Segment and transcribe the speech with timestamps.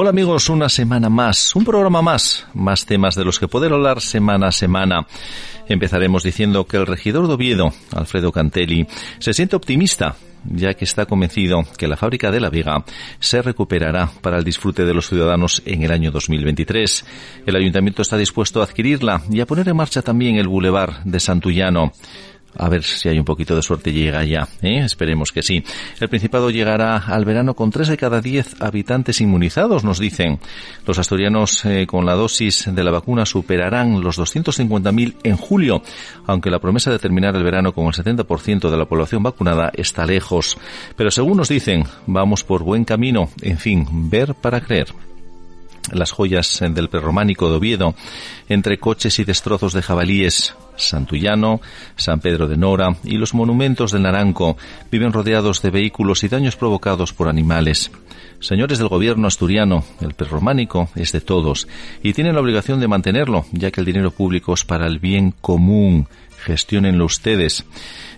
[0.00, 4.00] Hola amigos, una semana más, un programa más, más temas de los que poder hablar
[4.00, 5.08] semana a semana.
[5.66, 8.86] Empezaremos diciendo que el regidor de Oviedo, Alfredo Cantelli,
[9.18, 12.84] se siente optimista ya que está convencido que la fábrica de La Vega
[13.18, 17.04] se recuperará para el disfrute de los ciudadanos en el año 2023.
[17.44, 21.18] El ayuntamiento está dispuesto a adquirirla y a poner en marcha también el bulevar de
[21.18, 21.92] Santullano.
[22.56, 24.48] A ver si hay un poquito de suerte llega ya.
[24.62, 24.80] ¿eh?
[24.84, 25.62] Esperemos que sí.
[26.00, 30.38] El Principado llegará al verano con tres de cada diez habitantes inmunizados, nos dicen.
[30.86, 35.82] Los asturianos eh, con la dosis de la vacuna superarán los 250.000 en julio,
[36.26, 40.06] aunque la promesa de terminar el verano con el 70% de la población vacunada está
[40.06, 40.56] lejos.
[40.96, 43.28] Pero según nos dicen, vamos por buen camino.
[43.42, 44.88] En fin, ver para creer
[45.92, 47.94] las joyas del prerrománico de Oviedo,
[48.48, 51.60] entre coches y destrozos de jabalíes, Santullano,
[51.96, 54.56] San Pedro de Nora y los monumentos del Naranco
[54.90, 57.90] viven rodeados de vehículos y daños provocados por animales.
[58.40, 61.66] Señores del gobierno asturiano, el prerrománico es de todos
[62.02, 65.34] y tienen la obligación de mantenerlo, ya que el dinero público es para el bien
[65.40, 66.06] común.
[66.48, 67.66] Gestionenlo ustedes.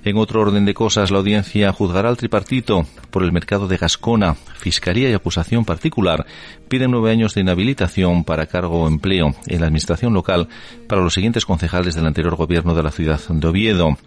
[0.05, 4.37] En otro orden de cosas, la audiencia juzgará al tripartito por el mercado de Gascona.
[4.55, 6.25] Fiscalía y acusación particular
[6.69, 10.47] piden nueve años de inhabilitación para cargo o empleo en la administración local
[10.87, 13.99] para los siguientes concejales del anterior gobierno de la ciudad de Oviedo.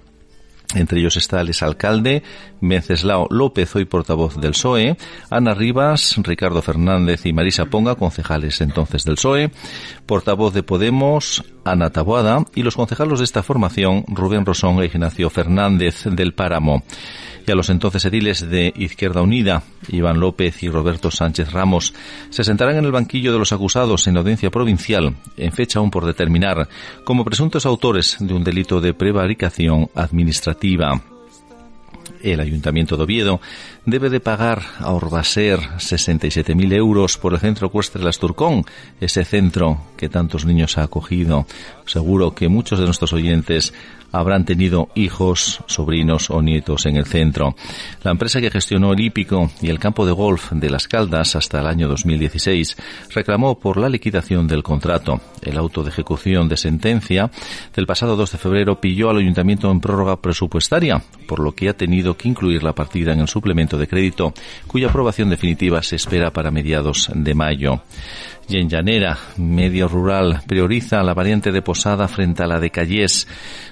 [0.74, 2.24] Entre ellos está el exalcalde
[2.62, 4.98] Menceslao López, hoy portavoz del PSOE,
[5.30, 9.52] Ana Rivas, Ricardo Fernández y Marisa Ponga, concejales entonces del PSOE,
[10.06, 15.30] portavoz de Podemos, Ana Taboada, y los concejales de esta formación, Rubén Rosón e Ignacio
[15.30, 16.84] Fernández del Páramo
[17.46, 21.94] y a los entonces ediles de Izquierda Unida, Iván López y Roberto Sánchez Ramos,
[22.30, 25.92] se sentarán en el banquillo de los acusados en la audiencia provincial, en fecha aún
[25.92, 26.68] por determinar,
[27.04, 31.02] como presuntos autores de un delito de prevaricación administrativa.
[32.22, 33.42] El Ayuntamiento de Oviedo
[33.86, 38.64] debe de pagar a Orbaser 67.000 euros por el centro ecuestre Las Turcón,
[39.02, 41.46] ese centro que tantos niños ha acogido.
[41.86, 43.74] Seguro que muchos de nuestros oyentes
[44.14, 47.56] habrán tenido hijos, sobrinos o nietos en el centro.
[48.04, 51.60] La empresa que gestionó el hípico y el campo de golf de Las Caldas hasta
[51.60, 52.78] el año 2016
[53.14, 55.20] reclamó por la liquidación del contrato.
[55.42, 57.30] El auto de ejecución de sentencia
[57.76, 61.74] del pasado 2 de febrero pilló al ayuntamiento en prórroga presupuestaria, por lo que ha
[61.74, 64.34] tenido que incluir la partida en el suplemento de crédito,
[64.68, 67.82] cuya aprobación definitiva se espera para mediados de mayo
[68.48, 73.28] y en Llanera, medio rural, prioriza la variante de Posada frente a la de Callés.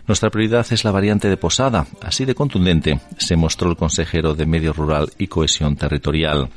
[0.07, 1.85] Nuestra prioridad es la variante de Posada.
[2.01, 6.49] Así de contundente se mostró el consejero de Medio Rural y Cohesión Territorial.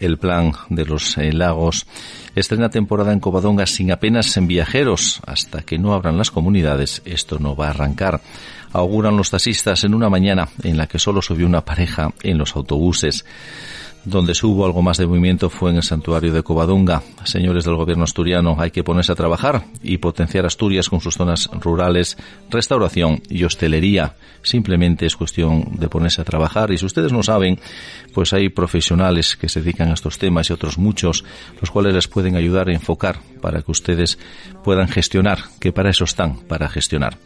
[0.00, 1.86] El plan de los eh, lagos
[2.34, 5.20] estrena temporada en Covadonga sin apenas en viajeros.
[5.24, 8.20] Hasta que no abran las comunidades, esto no va a arrancar.
[8.72, 12.56] Auguran los taxistas en una mañana en la que solo subió una pareja en los
[12.56, 13.24] autobuses.
[14.04, 17.02] Donde se hubo algo más de movimiento fue en el santuario de Covadonga.
[17.24, 21.48] Señores del gobierno asturiano, hay que ponerse a trabajar y potenciar Asturias con sus zonas
[21.52, 22.18] rurales,
[22.50, 24.16] restauración y hostelería.
[24.42, 27.60] Simplemente es cuestión de ponerse a trabajar y si ustedes no saben,
[28.12, 31.24] pues hay profesionales que se dedican a estos temas y otros muchos,
[31.60, 34.18] los cuales les pueden ayudar a enfocar para que ustedes
[34.64, 37.18] puedan gestionar, que para eso están, para gestionar.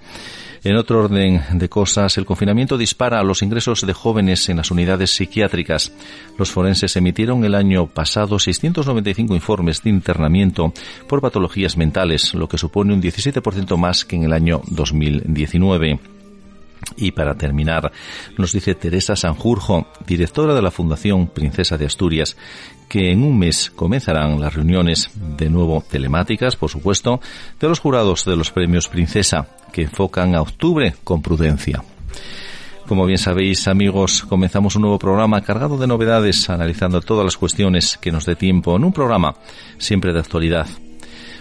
[0.65, 5.11] En otro orden de cosas, el confinamiento dispara los ingresos de jóvenes en las unidades
[5.11, 5.93] psiquiátricas.
[6.39, 10.73] Los forenses emitieron el año pasado 695 informes de internamiento
[11.07, 16.01] por patologías mentales, lo que supone un 17% más que en el año 2019.
[16.97, 17.93] Y para terminar,
[18.39, 22.37] nos dice Teresa Sanjurjo, directora de la Fundación Princesa de Asturias,
[22.89, 27.21] que en un mes comenzarán las reuniones, de nuevo telemáticas, por supuesto,
[27.61, 31.83] de los jurados de los premios Princesa, que enfocan a octubre con prudencia.
[32.87, 37.99] Como bien sabéis, amigos, comenzamos un nuevo programa cargado de novedades, analizando todas las cuestiones
[38.01, 39.35] que nos dé tiempo en un programa
[39.79, 40.69] siempre de actualidad.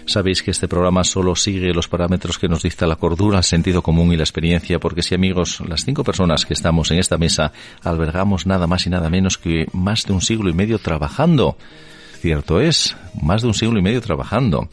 [0.06, 3.82] Sabéis que este programa solo sigue los parámetros que nos dicta la cordura, el sentido
[3.82, 7.52] común y la experiencia, porque si amigos, las cinco personas que estamos en esta mesa
[7.84, 11.58] albergamos nada más y nada menos que más de un siglo y medio trabajando
[12.26, 14.68] cierto es, más de un siglo y medio trabajando.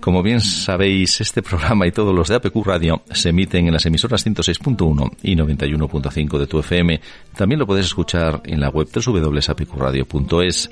[0.00, 3.84] Como bien sabéis, este programa y todos los de APQ Radio se emiten en las
[3.84, 6.98] emisoras 106.1 y 91.5 de tu FM.
[7.36, 10.70] También lo puedes escuchar en la web www.apqradio.es.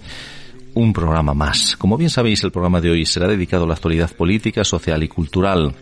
[0.75, 1.77] un programa más.
[1.77, 5.09] Como bien sabéis, el programa de hoy será dedicado a la actualidad política, social y
[5.09, 5.75] cultural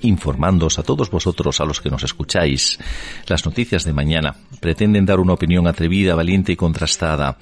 [0.00, 2.78] informándoos a todos vosotros, a los que nos escucháis.
[3.26, 7.36] Las noticias de mañana pretenden dar una opinión atrevida, valiente y contrastada.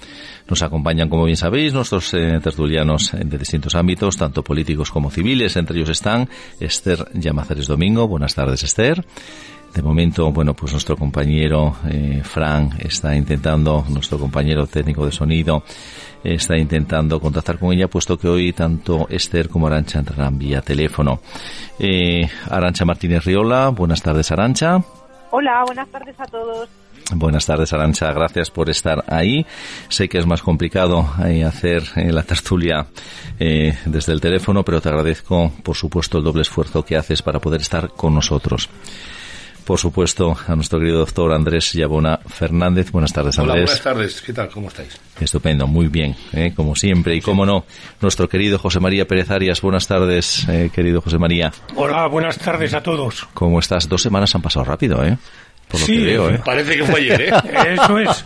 [0.47, 5.55] Nos acompañan, como bien sabéis, nuestros eh, tertulianos de distintos ámbitos, tanto políticos como civiles.
[5.55, 6.29] Entre ellos están
[6.59, 8.07] Esther Llamazares Domingo.
[8.07, 9.05] Buenas tardes, Esther.
[9.73, 15.63] De momento, bueno, pues nuestro compañero eh, Fran está intentando, nuestro compañero técnico de sonido,
[16.23, 21.21] está intentando contactar con ella, puesto que hoy tanto Esther como Arancha entrarán vía teléfono.
[21.79, 24.83] Eh, Arancha Martínez Riola, buenas tardes Arancha.
[25.31, 26.69] Hola, buenas tardes a todos.
[27.15, 28.11] Buenas tardes, Arancha.
[28.13, 29.45] Gracias por estar ahí.
[29.89, 32.85] Sé que es más complicado eh, hacer eh, la tertulia
[33.39, 37.39] eh, desde el teléfono, pero te agradezco, por supuesto, el doble esfuerzo que haces para
[37.39, 38.69] poder estar con nosotros
[39.71, 42.91] por supuesto, a nuestro querido doctor Andrés Yabona Fernández.
[42.91, 43.53] Buenas tardes, Andrés.
[43.53, 44.21] Hola, buenas tardes.
[44.21, 44.49] ¿Qué tal?
[44.49, 44.99] ¿Cómo estáis?
[45.17, 46.51] Estupendo, muy bien, ¿eh?
[46.53, 47.15] como siempre.
[47.15, 47.63] Y cómo no,
[48.01, 49.61] nuestro querido José María Pérez Arias.
[49.61, 51.53] Buenas tardes, eh, querido José María.
[51.77, 53.29] Hola, buenas tardes a todos.
[53.33, 53.87] ¿Cómo estás?
[53.87, 55.17] Dos semanas han pasado rápido, ¿eh?
[55.71, 56.41] Por lo Sí, que veo, ¿eh?
[56.43, 57.31] Parece que fue ayer, ¿eh?
[57.73, 58.25] Eso es.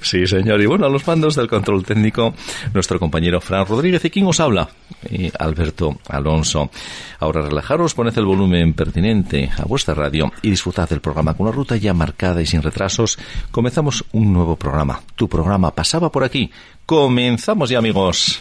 [0.00, 0.60] Sí, señor.
[0.60, 2.32] Y bueno, a los mandos del control técnico,
[2.72, 4.04] nuestro compañero Fran Rodríguez.
[4.04, 4.68] ¿Y quién os habla?
[5.10, 6.70] Y Alberto Alonso.
[7.18, 11.56] Ahora relajaros, poned el volumen pertinente a vuestra radio y disfrutad del programa con una
[11.56, 13.18] ruta ya marcada y sin retrasos.
[13.50, 15.00] Comenzamos un nuevo programa.
[15.16, 16.50] Tu programa pasaba por aquí.
[16.86, 18.40] Comenzamos ya, amigos.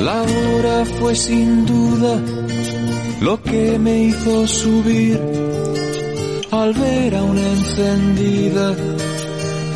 [0.00, 0.22] La
[0.98, 2.20] fue sin duda
[3.20, 5.20] lo que me hizo subir
[6.50, 8.74] al ver aún encendida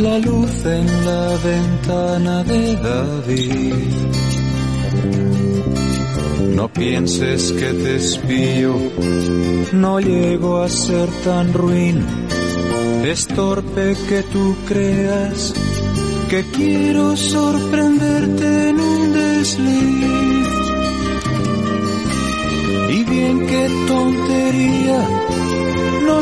[0.01, 3.75] la luz en la ventana de David.
[6.57, 8.75] No pienses que te espío,
[9.73, 12.05] no llego a ser tan ruin.
[13.05, 15.55] Es torpe que tú creas
[16.29, 18.32] que quiero sorprenderte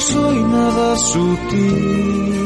[0.00, 2.40] soy nada sutil.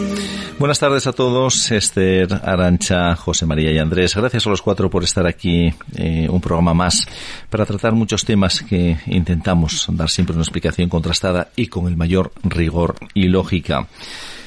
[0.58, 4.14] Buenas tardes a todos, Esther, Arancha, José María y Andrés.
[4.14, 7.06] Gracias a los cuatro por estar aquí, eh, un programa más,
[7.50, 12.32] para tratar muchos temas que intentamos dar siempre una explicación contrastada y con el mayor
[12.44, 13.86] rigor y lógica.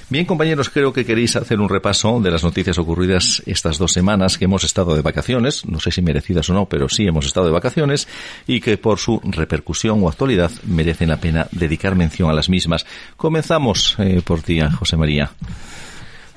[0.09, 4.37] Bien, compañeros, creo que queréis hacer un repaso de las noticias ocurridas estas dos semanas
[4.37, 7.47] que hemos estado de vacaciones, no sé si merecidas o no, pero sí hemos estado
[7.47, 8.07] de vacaciones
[8.47, 12.85] y que por su repercusión o actualidad merecen la pena dedicar mención a las mismas.
[13.17, 15.29] Comenzamos eh, por ti, José María.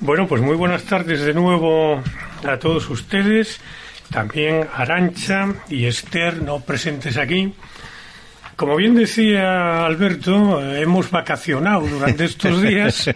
[0.01, 2.01] Bueno, pues muy buenas tardes de nuevo
[2.43, 3.61] a todos ustedes.
[4.09, 7.53] También Arancha y Esther, no presentes aquí.
[8.55, 13.09] Como bien decía Alberto, hemos vacacionado durante estos días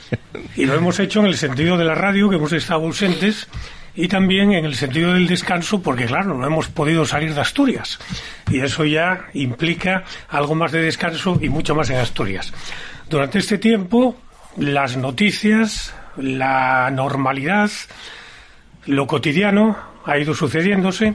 [0.56, 3.48] y lo hemos hecho en el sentido de la radio, que hemos estado ausentes,
[3.94, 7.98] y también en el sentido del descanso, porque claro, no hemos podido salir de Asturias.
[8.50, 12.52] Y eso ya implica algo más de descanso y mucho más en Asturias.
[13.08, 14.16] Durante este tiempo,
[14.56, 17.70] las noticias, la normalidad,
[18.86, 21.14] lo cotidiano ha ido sucediéndose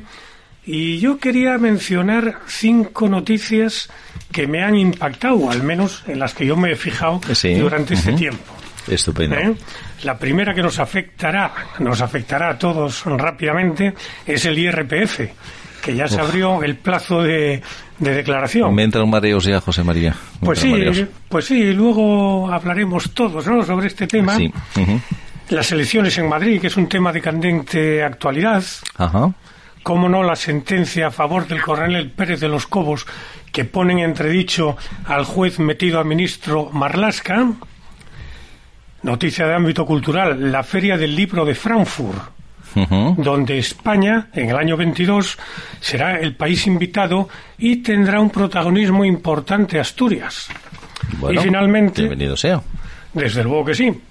[0.67, 3.89] y yo quería mencionar cinco noticias
[4.31, 7.93] que me han impactado, al menos en las que yo me he fijado Sí, durante
[7.95, 8.19] este ujú.
[8.19, 8.53] tiempo.
[8.87, 9.35] Estupendo.
[9.37, 9.55] ¿eh?
[10.03, 13.93] La primera que nos afectará, nos afectará a todos rápidamente,
[14.25, 15.21] es el IRPF,
[15.81, 17.61] que ya se abrió el plazo de,
[17.99, 18.73] de declaración.
[18.75, 20.15] Me entran mareos ya, José María.
[20.41, 21.03] Me Pues sí, mareos.
[21.29, 23.63] pues sí, luego hablaremos todos ¿no?
[23.63, 24.35] sobre este tema.
[24.37, 24.51] Sí.
[24.77, 24.99] ujú.
[25.49, 28.61] Las elecciones en Madrid, que es un tema de candente actualidad.
[28.97, 29.31] Ajá.
[29.87, 33.07] Cómo no la sentencia a favor del coronel Pérez de los Cobos,
[33.53, 34.75] que pone en entredicho
[35.05, 37.53] al juez metido a ministro Marlasca.
[39.03, 42.19] Noticia de ámbito cultural, la Feria del Libro de Frankfurt,
[43.15, 45.37] donde España, en el año 22,
[45.79, 50.49] será el país invitado y tendrá un protagonismo importante Asturias.
[51.17, 52.61] Bueno, y finalmente, Bienvenido sea.
[53.13, 54.01] desde luego que sí.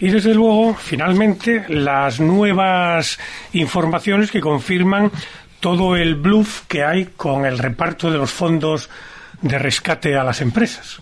[0.00, 3.18] Y desde luego, finalmente, las nuevas
[3.52, 5.12] informaciones que confirman
[5.60, 8.88] todo el bluff que hay con el reparto de los fondos
[9.42, 11.00] de rescate a las empresas.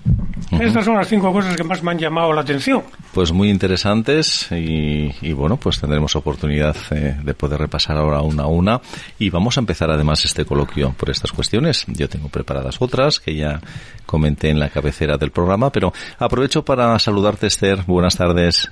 [0.60, 2.82] Estas son las cinco cosas que más me han llamado la atención.
[3.12, 8.44] Pues muy interesantes y, y bueno, pues tendremos oportunidad eh, de poder repasar ahora una
[8.44, 8.80] a una
[9.18, 11.84] y vamos a empezar además este coloquio por estas cuestiones.
[11.88, 13.60] Yo tengo preparadas otras que ya
[14.06, 17.82] comenté en la cabecera del programa, pero aprovecho para saludarte Esther.
[17.86, 18.70] Buenas tardes.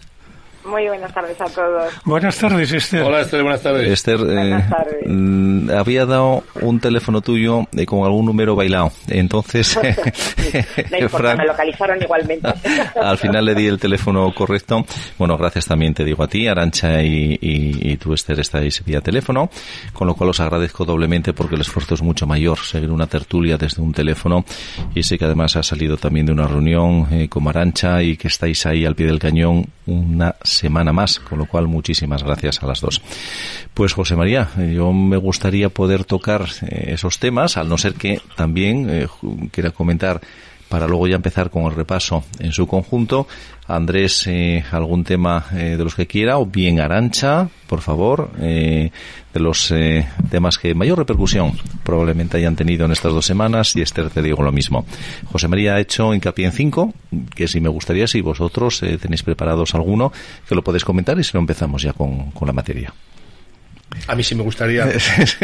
[0.67, 1.93] Muy buenas tardes a todos.
[2.05, 3.03] Buenas tardes, Esther.
[3.03, 3.89] Hola, Esther, buenas tardes.
[3.91, 5.03] Esther, Buenas eh, tardes.
[5.07, 8.91] mm, había dado un teléfono tuyo eh, con algún número bailado.
[9.09, 9.79] Entonces,
[10.91, 12.49] No importa, Fran, me localizaron igualmente.
[13.01, 14.85] al final le di el teléfono correcto.
[15.19, 19.01] Bueno, gracias también te digo a ti, Arancha y, y- y tú, Esther, estáis vía
[19.01, 19.49] teléfono,
[19.93, 23.57] con lo cual os agradezco doblemente porque el esfuerzo es mucho mayor seguir una tertulia
[23.57, 24.45] desde un teléfono
[24.95, 28.29] y sé que además ha salido también de una reunión eh, con Arancha y que
[28.29, 32.67] estáis ahí al pie del cañón una semana más, con lo cual muchísimas gracias a
[32.67, 33.01] las dos.
[33.75, 38.21] Pues José María, yo me gustaría poder tocar eh, esos temas, al no ser que
[38.37, 39.07] también eh,
[39.53, 40.21] quiera comentar
[40.69, 43.27] para luego ya empezar con el repaso en su conjunto.
[43.69, 48.91] Andrés, eh, algún tema eh, de los que quiera, o bien Arancha, por favor, eh,
[49.35, 53.83] de los eh, temas que mayor repercusión probablemente hayan tenido en estas dos semanas, y
[53.83, 54.87] Esther te digo lo mismo.
[55.33, 56.95] José María ha hecho hincapié en cinco,
[57.35, 60.13] que si me gustaría, si vosotros eh, tenéis preparados alguno,
[60.49, 62.95] que lo podéis comentar y si no empezamos ya con, con la materia.
[64.09, 64.87] A mí sí me gustaría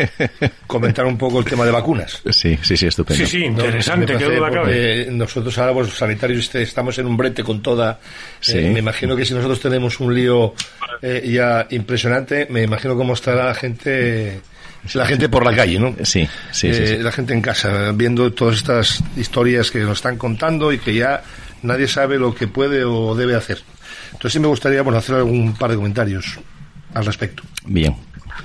[0.67, 2.23] comentar un poco el tema de vacunas.
[2.31, 3.25] Sí, sí, sí, estupendo.
[3.25, 5.09] Sí, sí, interesante, parece, duda cabe.
[5.11, 7.99] Nosotros ahora, los sanitarios, este, estamos en un brete con toda.
[8.41, 8.59] Sí.
[8.59, 10.55] eh, me imagino que si nosotros tenemos un lío
[11.01, 14.41] eh, ya impresionante, me imagino cómo estará la gente,
[14.95, 15.95] la gente por la calle, ¿no?
[16.03, 16.97] Sí, sí, sí, Eh, sí.
[16.99, 21.23] La gente en casa, viendo todas estas historias que nos están contando y que ya
[21.63, 23.59] nadie sabe lo que puede o debe hacer.
[24.13, 26.39] Entonces sí me gustaría bueno, hacer algún par de comentarios
[26.95, 27.43] al respecto.
[27.65, 27.97] Bien,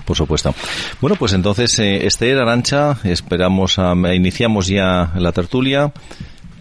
[0.06, 0.54] por supuesto.
[1.02, 5.92] Bueno, pues entonces, eh, Esther, Arancha, esperamos a, iniciamos ya la tertulia.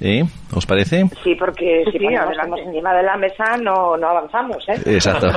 [0.00, 0.24] ¿Eh?
[0.52, 1.08] ¿Os parece?
[1.24, 4.80] Sí, porque si Sí, ponemos encima de la mesa no, no avanzamos, ¿eh?
[4.84, 5.28] Exacto.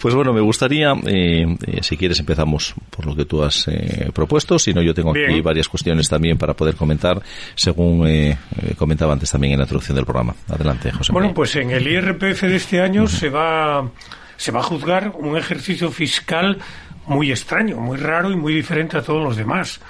[0.00, 4.10] pues bueno, me gustaría, eh, eh, si quieres empezamos por lo que tú has eh,
[4.14, 5.42] propuesto, si no yo tengo aquí Bien.
[5.42, 7.20] varias cuestiones también para poder comentar,
[7.54, 8.36] según eh, eh,
[8.76, 10.34] comentaba antes también en la introducción del programa.
[10.48, 11.12] Adelante, José.
[11.12, 11.34] Bueno, María.
[11.34, 13.88] pues en el IRPF de este año se va
[14.36, 16.58] se va a juzgar un ejercicio fiscal
[17.06, 19.80] muy extraño, muy raro y muy diferente a todos los demás.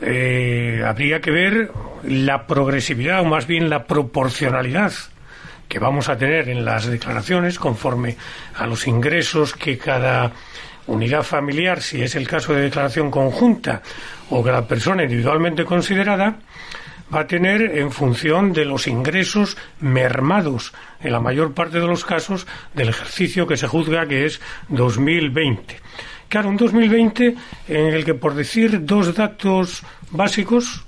[0.00, 1.70] Eh, habría que ver
[2.04, 4.92] la progresividad o más bien la proporcionalidad
[5.68, 8.16] que vamos a tener en las declaraciones conforme
[8.54, 10.32] a los ingresos que cada
[10.86, 13.82] unidad familiar, si es el caso de declaración conjunta
[14.30, 16.36] o cada persona individualmente considerada,
[17.12, 22.04] va a tener en función de los ingresos mermados en la mayor parte de los
[22.04, 25.80] casos del ejercicio que se juzga que es 2020.
[26.28, 27.36] Claro, un 2020
[27.68, 30.84] en el que, por decir dos datos básicos,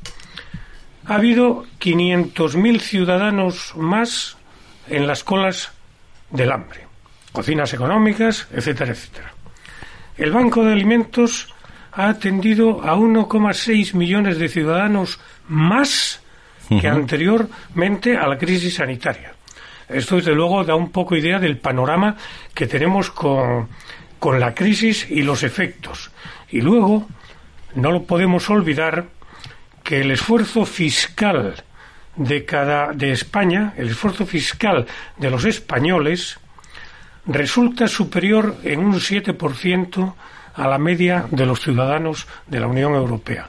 [1.07, 4.37] ha habido 500.000 ciudadanos más
[4.89, 5.73] en las colas
[6.31, 6.87] del hambre,
[7.33, 9.33] cocinas económicas, etcétera, etcétera.
[10.17, 11.55] El Banco de Alimentos
[11.93, 16.21] ha atendido a 1,6 millones de ciudadanos más
[16.69, 19.33] que anteriormente a la crisis sanitaria.
[19.89, 22.15] Esto, desde luego, da un poco idea del panorama
[22.53, 23.69] que tenemos con,
[24.19, 26.11] con la crisis y los efectos.
[26.51, 27.07] Y luego,
[27.75, 29.07] no podemos olvidar
[29.83, 31.55] que el esfuerzo fiscal
[32.17, 36.39] de cada de España, el esfuerzo fiscal de los españoles
[37.27, 40.15] resulta superior en un 7%
[40.55, 43.49] a la media de los ciudadanos de la Unión Europea.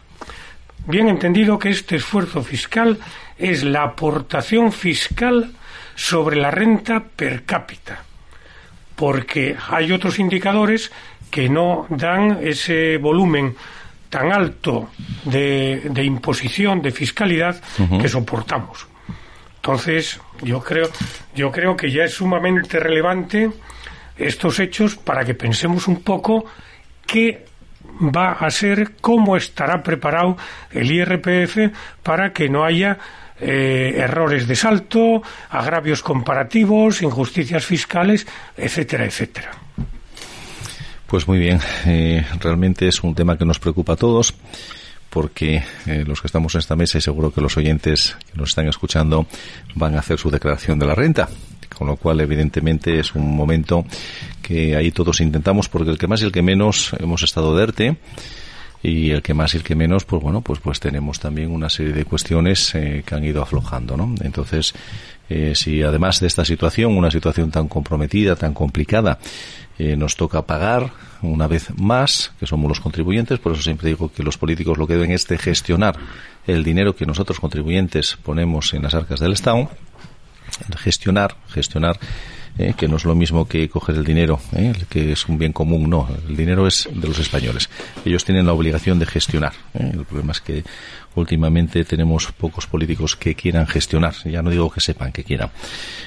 [0.85, 2.99] Bien entendido que este esfuerzo fiscal
[3.37, 5.51] es la aportación fiscal
[5.95, 8.03] sobre la renta per cápita,
[8.99, 10.91] porque hay otros indicadores
[11.31, 13.55] que no dan ese volumen
[14.09, 14.89] tan alto
[15.23, 17.61] de, de imposición, de fiscalidad
[18.01, 18.87] que soportamos.
[19.55, 20.89] Entonces, yo creo,
[21.33, 23.49] yo creo que ya es sumamente relevante
[24.17, 26.43] estos hechos para que pensemos un poco
[27.07, 27.45] qué
[28.01, 30.35] va a ser, cómo estará preparado
[30.71, 32.97] el IRPF para que no haya
[33.41, 38.27] eh, errores de salto, agravios comparativos, injusticias fiscales,
[38.57, 39.51] etcétera, etcétera.
[41.07, 44.35] Pues muy bien, eh, realmente es un tema que nos preocupa a todos
[45.09, 48.49] porque eh, los que estamos en esta mesa y seguro que los oyentes que nos
[48.49, 49.25] están escuchando
[49.75, 51.27] van a hacer su declaración de la renta,
[51.75, 53.85] con lo cual evidentemente es un momento
[54.41, 57.63] que ahí todos intentamos porque el que más y el que menos hemos estado de
[57.63, 57.97] ERTE
[58.81, 61.69] y el que más y el que menos, pues bueno, pues pues tenemos también una
[61.69, 64.15] serie de cuestiones eh, que han ido aflojando, ¿no?
[64.21, 64.73] Entonces,
[65.29, 69.19] eh, si además de esta situación, una situación tan comprometida, tan complicada,
[69.77, 74.11] eh, nos toca pagar una vez más, que somos los contribuyentes, por eso siempre digo
[74.11, 75.97] que los políticos lo que deben es de gestionar
[76.47, 79.69] el dinero que nosotros contribuyentes ponemos en las arcas del Estado,
[80.77, 81.99] gestionar, gestionar
[82.57, 82.73] ¿eh?
[82.77, 84.73] que no es lo mismo que coger el dinero, ¿eh?
[84.89, 87.69] que es un bien común, no, el dinero es de los españoles.
[88.05, 89.53] Ellos tienen la obligación de gestionar.
[89.73, 89.91] ¿eh?
[89.93, 90.63] El problema es que
[91.15, 95.49] últimamente tenemos pocos políticos que quieran gestionar, ya no digo que sepan que quieran.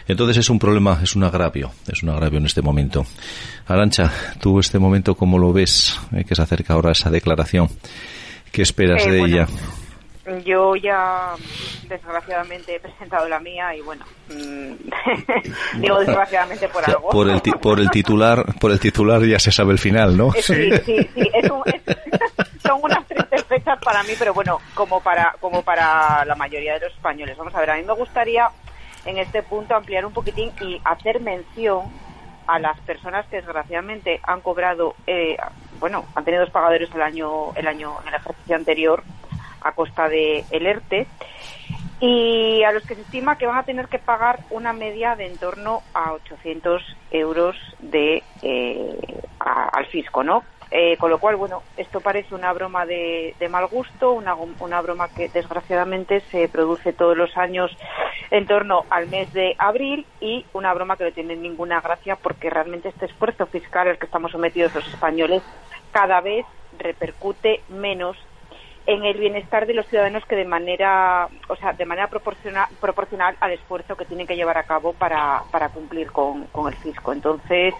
[0.08, 3.04] Entonces es un problema, es un agravio, es un agravio en este momento.
[3.66, 5.98] Arancha, tú este momento, ¿cómo lo ves?
[6.26, 7.68] que se acerca ahora esa declaración.
[8.50, 9.48] ¿Qué esperas de ella?
[10.44, 11.34] Yo ya,
[11.88, 14.72] desgraciadamente, he presentado la mía y bueno, mm,
[15.80, 17.10] digo desgraciadamente por algo.
[17.10, 20.30] Por el, por el titular, por el titular ya se sabe el final, ¿no?
[20.32, 21.10] Sí, sí, sí.
[22.62, 26.80] son unas tristes fechas para mí, pero bueno, como para, como para la mayoría de
[26.86, 27.36] los españoles.
[27.36, 28.48] Vamos a ver, a mí me gustaría
[29.04, 31.86] en este punto ampliar un poquitín y hacer mención
[32.46, 35.36] a las personas que desgraciadamente han cobrado, eh,
[35.80, 39.02] bueno, han tenido dos pagadores el año, el año, en el ejercicio anterior
[39.64, 41.06] a costa de el ERTE
[42.00, 45.26] y a los que se estima que van a tener que pagar una media de
[45.26, 48.96] en torno a 800 euros de eh,
[49.38, 50.42] al fisco, ¿no?
[50.74, 55.10] Eh, con lo cual, bueno, esto parece una broma de, mal gusto, una, una, broma
[55.10, 57.70] que desgraciadamente se produce todos los años
[58.30, 62.48] en torno al mes de abril y una broma que no tiene ninguna gracia porque
[62.48, 65.42] realmente este esfuerzo fiscal al que estamos sometidos los españoles
[65.92, 66.46] cada vez
[66.78, 68.16] repercute menos
[68.86, 73.36] en el bienestar de los ciudadanos que de manera, o sea, de manera proporcional, proporcional
[73.40, 77.12] al esfuerzo que tienen que llevar a cabo para, para cumplir con, con el fisco.
[77.12, 77.74] Entonces,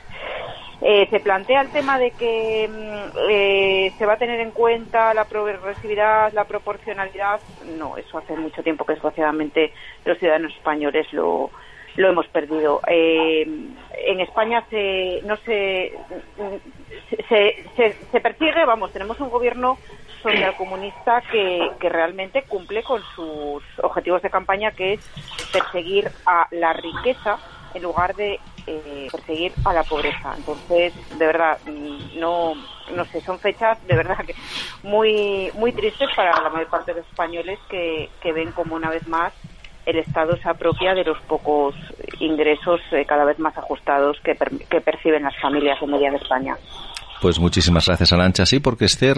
[0.80, 5.14] eh, se plantea el tema de que mm, eh, se va a tener en cuenta
[5.14, 7.40] la progresividad, la proporcionalidad.
[7.78, 9.72] No, eso hace mucho tiempo que desgraciadamente
[10.04, 11.50] los ciudadanos españoles lo,
[11.96, 12.80] lo hemos perdido.
[12.86, 15.92] Eh, en España se, no se,
[17.28, 19.78] se, se, persigue, vamos, tenemos un gobierno
[20.22, 25.10] socialcomunista que, que realmente cumple con sus objetivos de campaña, que es
[25.52, 27.38] perseguir a la riqueza
[27.74, 30.34] en lugar de eh, perseguir a la pobreza.
[30.36, 31.58] Entonces, de verdad,
[32.16, 32.54] no,
[32.94, 34.34] no sé, son fechas de verdad que
[34.82, 38.90] muy, muy tristes para la mayor parte de los españoles que, que ven como una
[38.90, 39.32] vez más
[39.86, 41.74] el Estado se apropia de los pocos
[42.20, 44.36] ingresos eh, cada vez más ajustados que,
[44.68, 46.56] que perciben las familias en media de España.
[47.22, 48.44] Pues muchísimas gracias, Alancha.
[48.44, 49.16] Sí, porque Esther,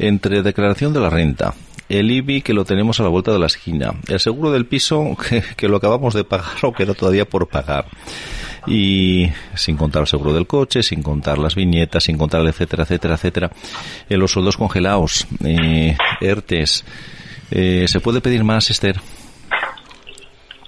[0.00, 1.54] entre declaración de la renta,
[1.88, 5.16] el IBI que lo tenemos a la vuelta de la esquina, el seguro del piso
[5.56, 7.86] que, lo acabamos de pagar o queda todavía por pagar,
[8.66, 12.82] y sin contar el seguro del coche, sin contar las viñetas, sin contar el etcétera,
[12.82, 13.50] etcétera, etcétera,
[14.08, 16.84] eh, los sueldos congelados, eh, ERTES.
[17.52, 19.00] Eh, ¿Se puede pedir más, Esther?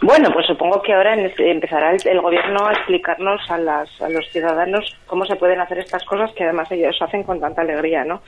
[0.02, 5.24] Bueno, pues supongo que ahora empezará el, gobierno a explicarnos a, a los ciudadanos cómo
[5.24, 8.20] se pueden hacer estas cosas que además ellos hacen con tanta alegría, ¿no?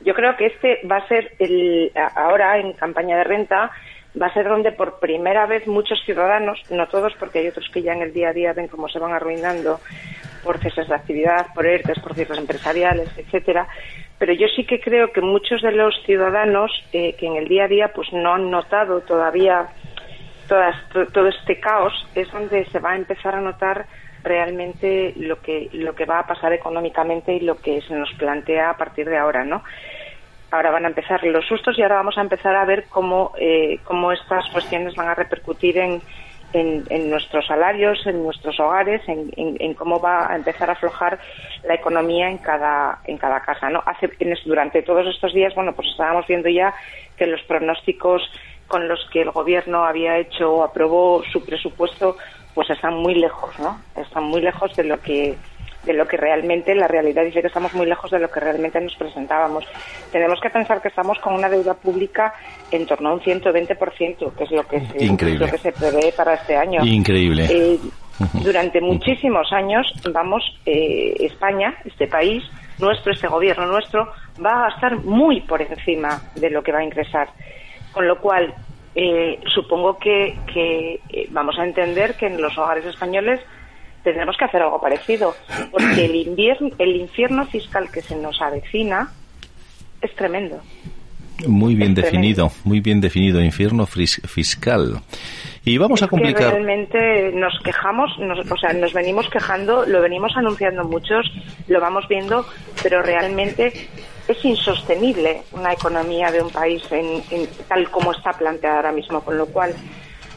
[0.00, 3.70] Yo creo que este va a ser el, ahora en campaña de renta
[4.20, 7.80] va a ser donde por primera vez muchos ciudadanos, no todos porque hay otros que
[7.80, 9.80] ya en el día a día ven cómo se van arruinando
[10.44, 13.66] por ceses de actividad, por ERTES, por cierres empresariales, etcétera,
[14.18, 17.64] pero yo sí que creo que muchos de los ciudadanos eh, que en el día
[17.64, 19.68] a día pues no han notado todavía
[20.48, 23.86] todo este caos es donde se va a empezar a notar
[24.22, 28.70] realmente lo que lo que va a pasar económicamente y lo que se nos plantea
[28.70, 29.62] a partir de ahora, ¿no?
[30.50, 33.80] Ahora van a empezar los sustos y ahora vamos a empezar a ver cómo, eh,
[33.84, 36.00] cómo estas cuestiones van a repercutir en,
[36.54, 41.18] en, nuestros salarios, en nuestros hogares, en, en, cómo va a empezar a aflojar
[41.64, 43.68] la economía en cada, en cada casa.
[43.68, 43.82] ¿no?
[43.84, 44.10] Hace,
[44.46, 46.72] durante todos estos días, bueno, pues estábamos viendo ya
[47.18, 48.22] que los pronósticos
[48.68, 52.16] con los que el gobierno había hecho o aprobó su presupuesto,
[52.54, 53.80] pues están muy lejos, ¿no?
[53.96, 55.36] Están muy lejos de lo que
[55.84, 58.80] de lo que realmente la realidad dice que estamos muy lejos de lo que realmente
[58.80, 59.64] nos presentábamos.
[60.12, 62.34] Tenemos que pensar que estamos con una deuda pública
[62.70, 66.34] en torno a un 120%, que es lo que se, lo que se prevé para
[66.34, 66.84] este año.
[66.84, 67.46] Increíble.
[67.48, 67.78] Eh,
[68.34, 72.44] durante muchísimos años vamos, eh, España, este país,
[72.78, 74.12] nuestro, este gobierno nuestro,
[74.44, 77.28] va a estar muy por encima de lo que va a ingresar.
[77.98, 78.54] Con lo cual,
[78.94, 83.40] eh, supongo que, que eh, vamos a entender que en los hogares españoles
[84.04, 85.34] tendremos que hacer algo parecido,
[85.72, 89.10] porque el, invierno, el infierno fiscal que se nos avecina
[90.00, 90.60] es tremendo.
[91.48, 95.00] Muy bien definido, muy bien definido, infierno fiscal.
[95.64, 96.52] Y vamos a complicar.
[96.52, 101.26] realmente nos quejamos, o sea, nos venimos quejando, lo venimos anunciando muchos,
[101.66, 102.46] lo vamos viendo,
[102.80, 103.72] pero realmente
[104.28, 107.22] es insostenible una economía de un país en,
[107.66, 109.74] tal como está planteada ahora mismo, con lo cual,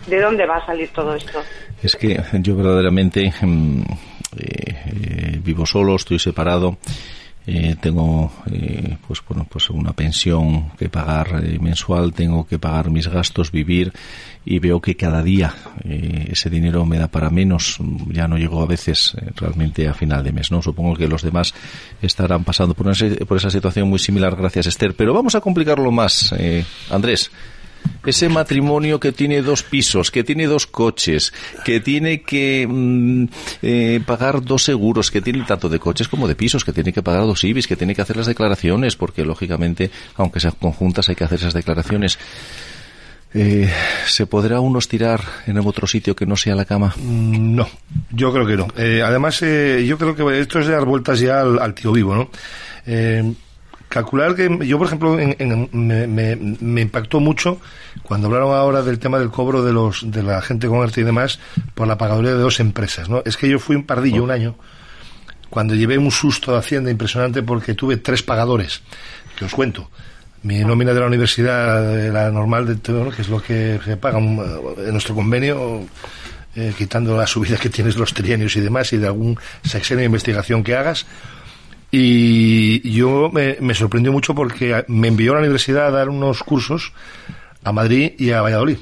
[0.07, 1.41] ¿de dónde va a salir todo esto?
[1.83, 3.81] Es que yo verdaderamente mm,
[4.37, 6.77] eh, vivo solo, estoy separado
[7.47, 12.91] eh, tengo eh, pues bueno pues una pensión que pagar eh, mensual tengo que pagar
[12.91, 13.91] mis gastos vivir
[14.45, 17.77] y veo que cada día ese dinero me da para menos.
[18.07, 21.53] Ya no llego a veces realmente a final de mes no supongo que los demás
[22.01, 22.91] estarán pasando por,
[23.27, 24.95] por esa situación muy similar gracias Esther.
[24.95, 26.33] Pero vamos a complicarlo más
[26.89, 27.29] Andrés
[28.05, 31.33] ese matrimonio que tiene dos pisos, que tiene dos coches,
[31.63, 33.25] que tiene que mm,
[33.61, 37.03] eh, pagar dos seguros, que tiene tanto de coches como de pisos, que tiene que
[37.03, 41.15] pagar dos IBIs, que tiene que hacer las declaraciones, porque lógicamente, aunque sean conjuntas, hay
[41.15, 42.17] que hacer esas declaraciones.
[43.33, 43.69] Eh,
[44.07, 46.93] ¿Se podrá uno estirar en otro sitio que no sea la cama?
[46.97, 47.67] Mm, no,
[48.09, 48.67] yo creo que no.
[48.75, 52.29] Eh, además, yo creo que esto es dar vueltas ya al, al tío vivo, ¿no?
[53.91, 55.15] Calcular que yo, por ejemplo,
[55.71, 57.59] me, impactó mucho
[58.01, 61.03] cuando hablaron ahora del tema del cobro de los de la gente con arte y
[61.03, 61.39] demás
[61.75, 63.09] por la pagaduría de dos empresas.
[63.09, 63.21] ¿no?
[63.25, 64.55] Es que yo fui un pardillo un año
[65.49, 68.81] cuando llevé un susto de Hacienda impresionante porque tuve tres pagadores,
[69.37, 69.91] que os cuento.
[70.43, 74.17] Mi nómina de la universidad, la normal, de todo, que es lo que se paga
[74.17, 75.85] en nuestro convenio,
[76.55, 80.05] eh, quitando la subida que tienes los trienios y demás, y de algún sexenio de
[80.05, 81.05] investigación que hagas,
[81.91, 86.93] y yo me, sorprendió mucho porque me envió a la universidad a dar unos cursos
[87.63, 88.77] a Madrid y a Valladolid.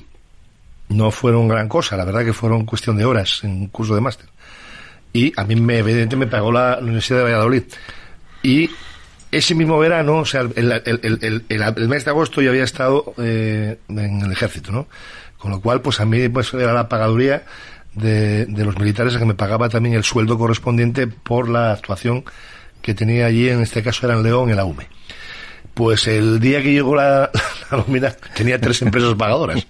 [0.90, 4.02] No fueron gran cosa, la verdad que fueron cuestión de horas en un curso de
[4.02, 4.28] máster.
[5.12, 7.64] Y a mí, me, evidentemente, me pagó la, Universidad de Valladolid.
[8.44, 8.70] Y
[9.32, 14.32] ese mismo verano, o sea, el, mes de agosto yo había estado eh, en el
[14.32, 14.88] ejército, ¿no?
[15.40, 17.44] Con lo cual, pues a mí pues, era la pagaduría
[17.94, 22.24] de, de los militares que me pagaba también el sueldo correspondiente por la actuación
[22.82, 24.88] que tenía allí, en este caso era en León, en la UME.
[25.74, 27.32] Pues el día que llegó la,
[27.72, 29.66] nómina tenía tres empresas pagadoras.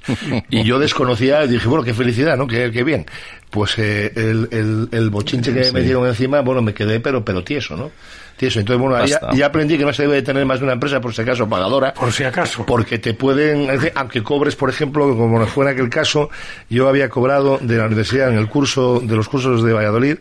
[0.50, 2.48] Y yo desconocía, y dije, bueno, qué felicidad, ¿no?
[2.48, 3.06] Qué, qué bien.
[3.50, 7.44] Pues eh, el, el, el, bochinche que me dieron encima, bueno, me quedé pero, pero
[7.44, 7.92] tieso, ¿no?
[8.38, 8.60] Tieso.
[8.60, 11.22] Entonces, bueno, ya, aprendí que no se debe tener más de una empresa, por si
[11.22, 11.94] acaso, pagadora.
[11.94, 12.66] Por si acaso.
[12.66, 16.30] Porque te pueden, aunque cobres, por ejemplo, como fue en aquel caso,
[16.70, 20.18] yo había cobrado de la universidad en el curso, de los cursos de Valladolid,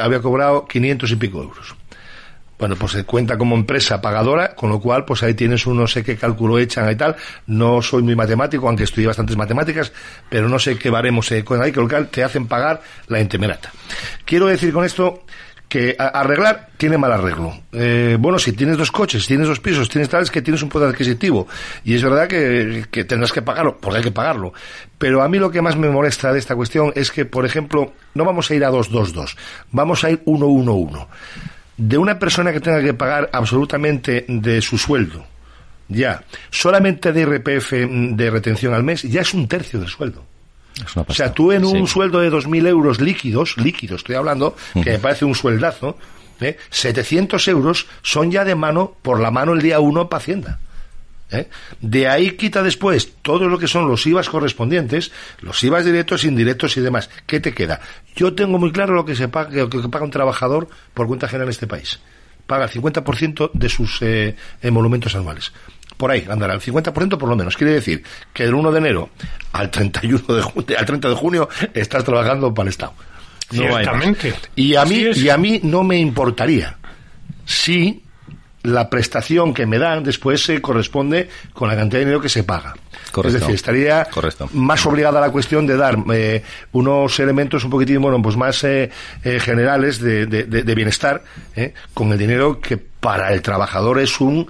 [0.00, 1.74] había cobrado 500 y pico euros
[2.58, 6.02] bueno, pues se cuenta como empresa pagadora, con lo cual, pues ahí tienes un sé
[6.02, 7.16] qué cálculo echan y tal.
[7.46, 9.92] No soy muy matemático, aunque estudié bastantes matemáticas,
[10.28, 13.20] pero no sé qué baremos se con ahí, con lo cual te hacen pagar la
[13.20, 13.70] intemerata.
[14.24, 15.24] Quiero decir con esto
[15.68, 17.52] que arreglar tiene mal arreglo.
[17.72, 20.70] Eh, bueno, si tienes dos coches, tienes dos pisos, tienes tal, es que tienes un
[20.70, 21.46] poder adquisitivo.
[21.84, 24.52] Y es verdad que, que tendrás que pagarlo, porque hay que pagarlo.
[24.96, 27.92] Pero a mí lo que más me molesta de esta cuestión es que, por ejemplo,
[28.14, 29.36] no vamos a ir a 2-2-2,
[29.70, 31.06] vamos a ir 1-1-1
[31.78, 35.24] de una persona que tenga que pagar absolutamente de su sueldo,
[35.88, 37.72] ya, solamente de RPF
[38.16, 40.24] de retención al mes, ya es un tercio del sueldo.
[40.94, 44.98] o sea, tú en un sueldo de 2.000 euros líquidos, líquidos estoy hablando, que me
[44.98, 45.96] parece un sueldazo,
[46.40, 46.56] ¿eh?
[46.70, 50.58] 700 euros son ya de mano, por la mano el día uno para Hacienda.
[51.30, 51.48] ¿Eh?
[51.80, 56.76] De ahí quita después todo lo que son los IVAs correspondientes, los IVAs directos, indirectos
[56.76, 57.10] y demás.
[57.26, 57.80] ¿Qué te queda?
[58.16, 61.28] Yo tengo muy claro lo que se paga, lo que paga un trabajador por cuenta
[61.28, 62.00] general en este país.
[62.46, 65.52] Paga el 50% de sus eh, emolumentos anuales.
[65.96, 67.56] Por ahí andará, el 50% por lo menos.
[67.56, 69.10] Quiere decir que del 1 de enero
[69.52, 70.22] al 31
[70.64, 72.94] de al 30 de junio estás trabajando para el Estado.
[73.50, 73.64] No
[74.54, 76.76] y a mí, y a mí no me importaría
[77.46, 78.02] si
[78.72, 82.44] la prestación que me dan después se corresponde con la cantidad de dinero que se
[82.44, 82.74] paga.
[83.24, 84.06] Es decir, estaría
[84.52, 88.62] más obligada a la cuestión de dar eh, unos elementos un poquitín, bueno, pues más
[88.64, 88.90] eh,
[89.24, 91.22] eh, generales de, bienestar
[91.94, 94.46] con el dinero que para el trabajador es un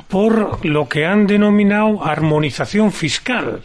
[0.09, 3.63] por lo que han denominado armonización fiscal.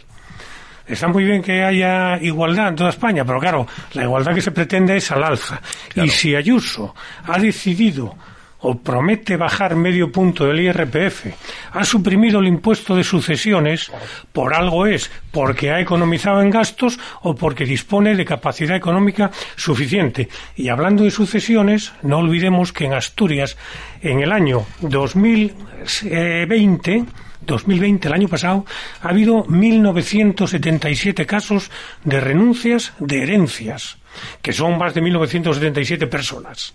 [0.86, 4.50] Está muy bien que haya igualdad en toda España, pero claro, la igualdad que se
[4.50, 5.60] pretende es al alza.
[5.94, 8.14] Y si Ayuso ha decidido
[8.62, 11.26] o promete bajar medio punto del IRPF,
[11.72, 13.90] ha suprimido el impuesto de sucesiones,
[14.32, 20.28] por algo es, porque ha economizado en gastos o porque dispone de capacidad económica suficiente.
[20.56, 23.56] Y hablando de sucesiones, no olvidemos que en Asturias,
[24.00, 27.04] en el año 2020,
[27.46, 28.64] 2020, el año pasado,
[29.00, 31.70] ha habido 1.977 casos
[32.04, 33.98] de renuncias de herencias,
[34.40, 36.74] que son más de 1.977 personas.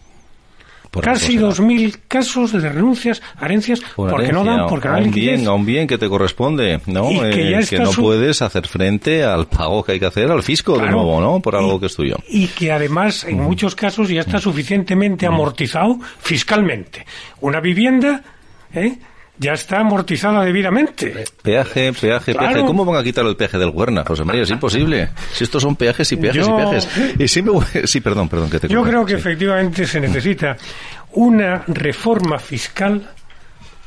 [1.01, 5.53] Casi 2.000 casos de renuncias a herencias porque no dan, porque no hay bien, a
[5.53, 7.09] un bien que te corresponde, ¿no?
[7.09, 10.89] que, eh, no puedes hacer frente al pago que hay que hacer al fisco de
[10.89, 11.39] nuevo, ¿no?
[11.41, 12.15] Por algo que es tuyo.
[12.29, 17.05] Y que además, en muchos casos, ya está suficientemente amortizado fiscalmente.
[17.41, 18.23] Una vivienda,
[18.73, 18.97] ¿eh?
[19.39, 21.25] Ya está amortizada debidamente.
[21.41, 22.65] Peaje, peaje, peaje.
[22.65, 24.43] ¿Cómo van a quitar el peaje del Huerna, José María?
[24.43, 25.09] Es imposible.
[25.31, 26.87] Si estos son peajes y peajes y peajes.
[27.19, 28.49] Y Sí, perdón, perdón.
[28.49, 30.57] Que te yo creo que efectivamente se necesita
[31.13, 33.09] una reforma fiscal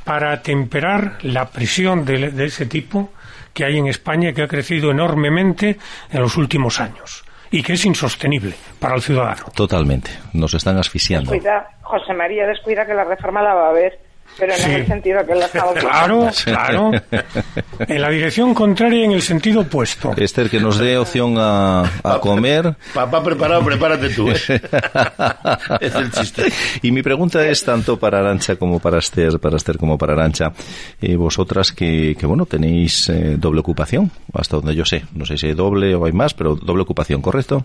[0.04, 3.12] para atemperar la presión de, de ese tipo
[3.52, 5.78] que hay en España que ha crecido enormemente
[6.10, 9.46] en los últimos años y que es insostenible para el ciudadano.
[9.54, 10.10] Totalmente.
[10.32, 11.32] Nos están asfixiando.
[11.32, 13.98] Descuida, José María, descuida que la reforma la va a haber
[14.38, 16.90] pero en el sentido que él estado Claro, claro.
[17.80, 20.14] En la dirección contraria, en el sentido opuesto.
[20.16, 21.90] Esther, que nos dé opción a,
[22.20, 22.74] comer.
[22.94, 24.30] Papá preparado, prepárate tú.
[24.30, 24.34] ¿eh?
[25.80, 26.52] es el chiste.
[26.82, 30.52] Y mi pregunta es tanto para Arancha como para Esther, para Esther como para Arancha.
[31.00, 35.04] Eh, vosotras que, que, bueno, tenéis eh, doble ocupación, hasta donde yo sé.
[35.14, 37.64] No sé si hay doble o hay más, pero doble ocupación, ¿correcto?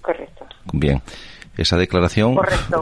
[0.00, 0.46] Correcto.
[0.72, 1.00] Bien.
[1.56, 2.36] Esa declaración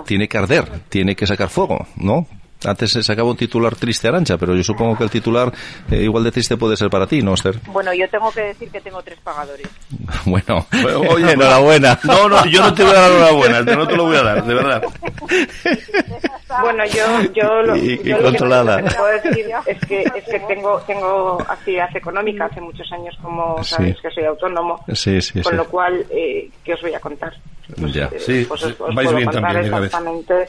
[0.05, 2.27] tiene que arder, tiene que sacar fuego, ¿no?
[2.67, 5.53] Antes se sacaba un titular triste, Arancha, pero yo supongo que el titular
[5.91, 7.61] eh, igual de triste puede ser para ti, ¿no, Esther?
[7.67, 9.69] Bueno, yo tengo que decir que tengo tres pagadores.
[10.25, 10.67] bueno,
[11.11, 11.99] oye, enhorabuena.
[12.05, 14.45] No, no, yo no te voy a dar enhorabuena, no te lo voy a dar,
[14.45, 14.83] de verdad.
[16.63, 18.83] bueno, yo, yo lo, y, controlada.
[18.83, 23.63] que puedo decir es que, es que tengo, tengo actividad económica hace muchos años, como
[23.63, 27.35] sabéis que soy autónomo, sí, sí, con lo cual, eh, ¿qué os voy a contar?
[27.79, 28.05] Pues, ya.
[28.07, 30.49] Eh, sí, pues os, os vais puedo bien contar también, exactamente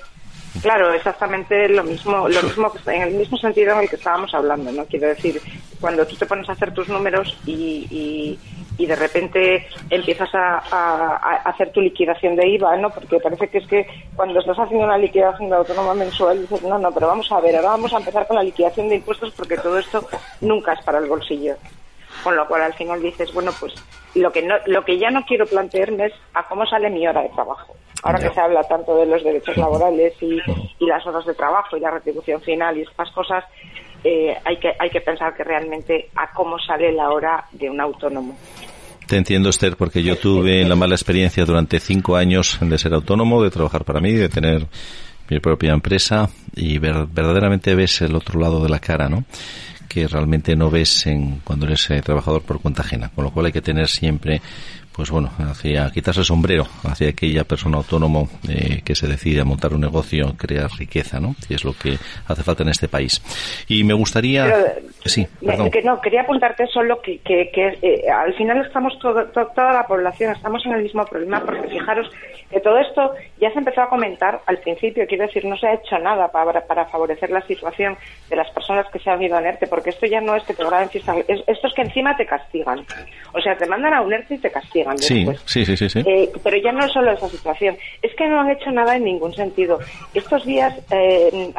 [0.61, 4.71] Claro, exactamente lo mismo, lo mismo en el mismo sentido en el que estábamos hablando,
[4.71, 4.85] ¿no?
[4.85, 5.41] Quiero decir,
[5.79, 8.37] cuando tú te pones a hacer tus números y,
[8.77, 12.89] y, de repente empiezas a, hacer tu liquidación de IVA, ¿no?
[12.89, 16.77] Porque parece que es que cuando estás haciendo una liquidación de autónoma mensual dices, no,
[16.77, 19.57] no, pero vamos a ver, ahora vamos a empezar con la liquidación de impuestos porque
[19.57, 20.07] todo esto
[20.41, 21.55] nunca es para el bolsillo.
[22.23, 23.73] Con lo cual al final dices, bueno, pues
[24.13, 27.21] lo que, no, lo que ya no quiero plantearme es a cómo sale mi hora
[27.21, 30.39] de trabajo ahora que se habla tanto de los derechos laborales y,
[30.85, 33.43] las horas de trabajo y la retribución final y estas cosas,
[34.03, 37.81] eh, hay, que, hay que pensar que realmente a cómo sale la hora de un
[37.81, 38.37] autónomo.
[39.07, 43.43] Te entiendo, Esther, porque yo tuve la mala experiencia durante cinco años de ser autónomo,
[43.43, 44.67] de trabajar para mí, de tener
[45.27, 49.25] mi propia empresa y verdaderamente ves el otro lado de la cara, ¿no?
[49.89, 53.47] Que realmente no ves en cuando eres eh, trabajador por cuenta ajena, con lo cual
[53.47, 54.41] hay que tener siempre
[54.95, 59.45] pues bueno, hacia quitarse el sombrero hacia aquella persona autónomo eh, que se decide a
[59.45, 61.35] montar un negocio, crear riqueza, ¿no?
[61.49, 63.21] Y es lo que hace falta en este país.
[63.67, 64.75] Y me gustaría...
[65.05, 65.69] sí, perdón.
[65.69, 70.33] Que no, quería apuntarte solo que, que, eh, al final estamos todo, toda la población,
[70.33, 72.09] estamos en el mismo problema, porque fijaros
[72.49, 75.73] que todo esto ya se empezó a comentar al principio, quiero decir, no se ha
[75.73, 77.97] hecho nada para, para favorecer la situación
[78.29, 80.53] de las personas que se han ido a NERTE, porque esto ya no es que
[80.53, 82.85] te graben fiesta, esto es que encima te castigan.
[83.33, 84.84] O sea, te mandan a un y te castigan.
[84.97, 85.99] Sí, sí, sí, sí.
[86.05, 89.03] Eh, pero ya no es solo esa situación, es que no han hecho nada en
[89.03, 89.79] ningún sentido.
[90.13, 91.51] Estos días, eh,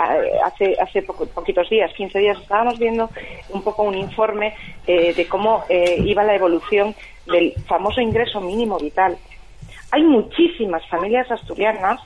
[0.45, 3.11] hace, hace poquitos días, 15 días, estábamos viendo
[3.51, 4.55] un poco un informe
[4.87, 6.95] eh, de cómo iba la evolución
[7.27, 9.17] del famoso ingreso mínimo vital.
[9.91, 12.01] Hay muchísimas familias asturianas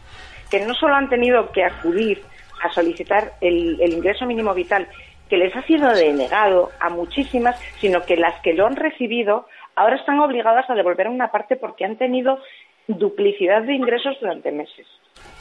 [0.51, 2.23] que no solo han tenido que acudir
[2.63, 4.87] a solicitar el, el ingreso mínimo vital,
[5.31, 9.97] que les ha sido denegado a muchísimas, sino que las que lo han recibido ahora
[9.97, 12.39] están obligadas a devolver una parte porque han tenido
[12.87, 14.87] duplicidad de ingresos durante meses.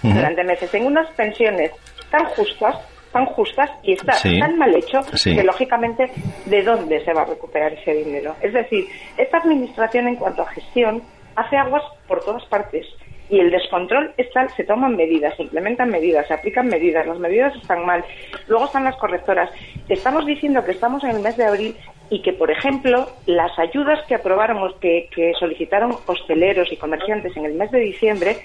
[0.04, 0.74] Durante meses.
[0.74, 1.72] En unas pensiones
[2.10, 2.78] tan justas,
[3.12, 6.12] tan justas y está tan mal hecho que lógicamente
[6.46, 8.36] de dónde se va a recuperar ese dinero.
[8.42, 8.86] Es decir,
[9.18, 11.02] esta administración en cuanto a gestión
[11.36, 12.86] hace aguas por todas partes
[13.30, 17.20] y el descontrol es tal, se toman medidas, se implementan medidas, se aplican medidas, las
[17.20, 18.04] medidas están mal,
[18.48, 19.50] luego están las correctoras.
[19.88, 21.76] Estamos diciendo que estamos en el mes de abril
[22.10, 27.46] y que, por ejemplo, las ayudas que aprobaron, que, que solicitaron hosteleros y comerciantes en
[27.46, 28.38] el mes de diciembre,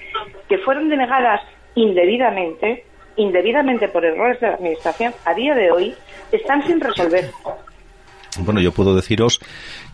[0.48, 1.40] que fueron denegadas
[1.74, 2.84] indebidamente,
[3.16, 5.94] indebidamente por errores de la Administración, a día de hoy
[6.30, 7.30] están sin resolver.
[8.40, 9.40] Bueno, yo puedo deciros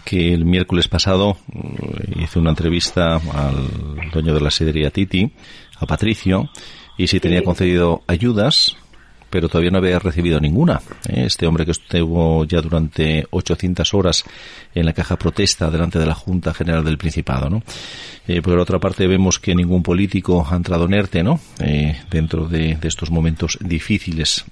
[0.05, 5.33] que el miércoles pasado mm, hice una entrevista al dueño de la sidería Titi,
[5.79, 6.49] a Patricio,
[6.97, 8.77] y si tenía concedido ayudas
[9.31, 10.81] pero todavía no había recibido ninguna.
[11.09, 11.25] ¿eh?
[11.27, 14.25] Este hombre que estuvo ya durante 800 horas
[14.75, 17.63] en la caja protesta delante de la Junta General del Principado, ¿no?
[18.27, 21.41] Eh, por otra parte vemos que ningún político ha entrado en ERTE, ¿no?
[21.61, 24.45] Eh, dentro de, estos momentos difíciles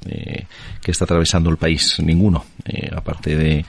[0.80, 2.44] que está atravesando el país, ninguno,
[2.94, 3.64] aparte de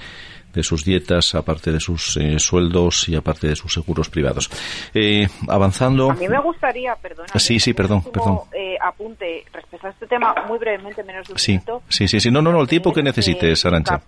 [0.54, 4.50] de sus dietas, aparte de sus eh, sueldos y aparte de sus seguros privados.
[4.94, 6.12] Eh, avanzando.
[6.12, 7.30] A mí me gustaría, perdona.
[7.36, 8.42] Sí, sí, perdón, perdón.
[8.54, 12.32] Eh, apunte respecto a este tema muy brevemente, menos de un sí, Sí, sí, sí.
[12.32, 14.02] No, no, no, el tiempo que necesites, Arancha.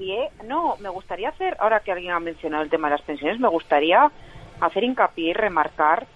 [0.46, 3.50] no, me gustaría hacer, ahora que alguien ha mencionado el tema de las pensiones, me
[3.50, 4.12] gustaría
[4.60, 6.08] hacer hincapié y remarcar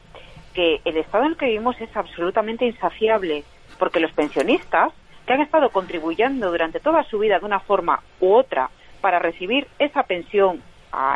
[0.53, 3.43] que el estado en el que vivimos es absolutamente insaciable,
[3.77, 4.93] porque los pensionistas
[5.25, 8.69] que han estado contribuyendo durante toda su vida de una forma u otra
[9.05, 10.63] para recibir esa pensión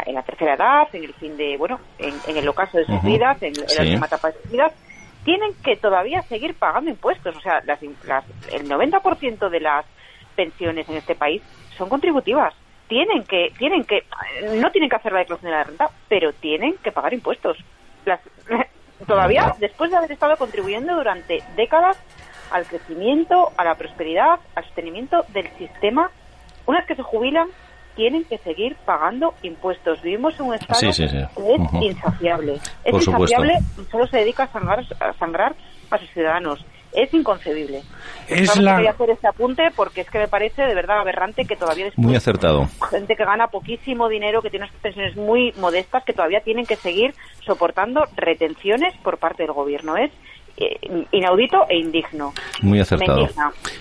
[0.06, 3.42] en la tercera edad, en el fin de, bueno, en, el ocaso de sus vidas,
[3.42, 4.74] en, la última etapa de sus vidas,
[5.24, 7.36] tienen que todavía seguir pagando impuestos.
[7.36, 9.88] O sea, las, el 90% de las
[10.36, 11.42] pensiones en este país
[11.80, 12.54] son contributivas.
[12.88, 14.04] Tienen que, tienen que,
[14.62, 17.58] no tienen que hacer la declaración de la renta, pero tienen que pagar impuestos.
[18.06, 18.20] Las,
[19.08, 22.00] todavía, después de haber estado contribuyendo durante décadas
[22.52, 26.12] al crecimiento, a la prosperidad, al sostenimiento del sistema,
[26.70, 27.50] una vez que se jubilan,
[27.96, 30.02] tienen que seguir pagando impuestos.
[30.02, 31.00] Vivimos en un estado que es
[31.82, 32.60] insaciable.
[32.84, 35.56] Es insaciable y solo se dedica a sangrar, a sangrar
[35.92, 36.66] a sus ciudadanos.
[36.92, 37.84] Es inconcebible.
[38.28, 38.78] Es la...
[38.78, 41.98] Quería hacer este apunte porque es que me parece de verdad aberrante que todavía es
[41.98, 42.68] muy acertado.
[42.90, 46.76] Gente que gana poquísimo dinero, que tiene unas pensiones muy modestas, que todavía tienen que
[46.76, 47.14] seguir
[47.46, 49.98] soportando retenciones por parte del gobierno.
[49.98, 50.12] Es
[51.12, 52.34] inaudito e indigno.
[52.62, 53.28] Muy acertado.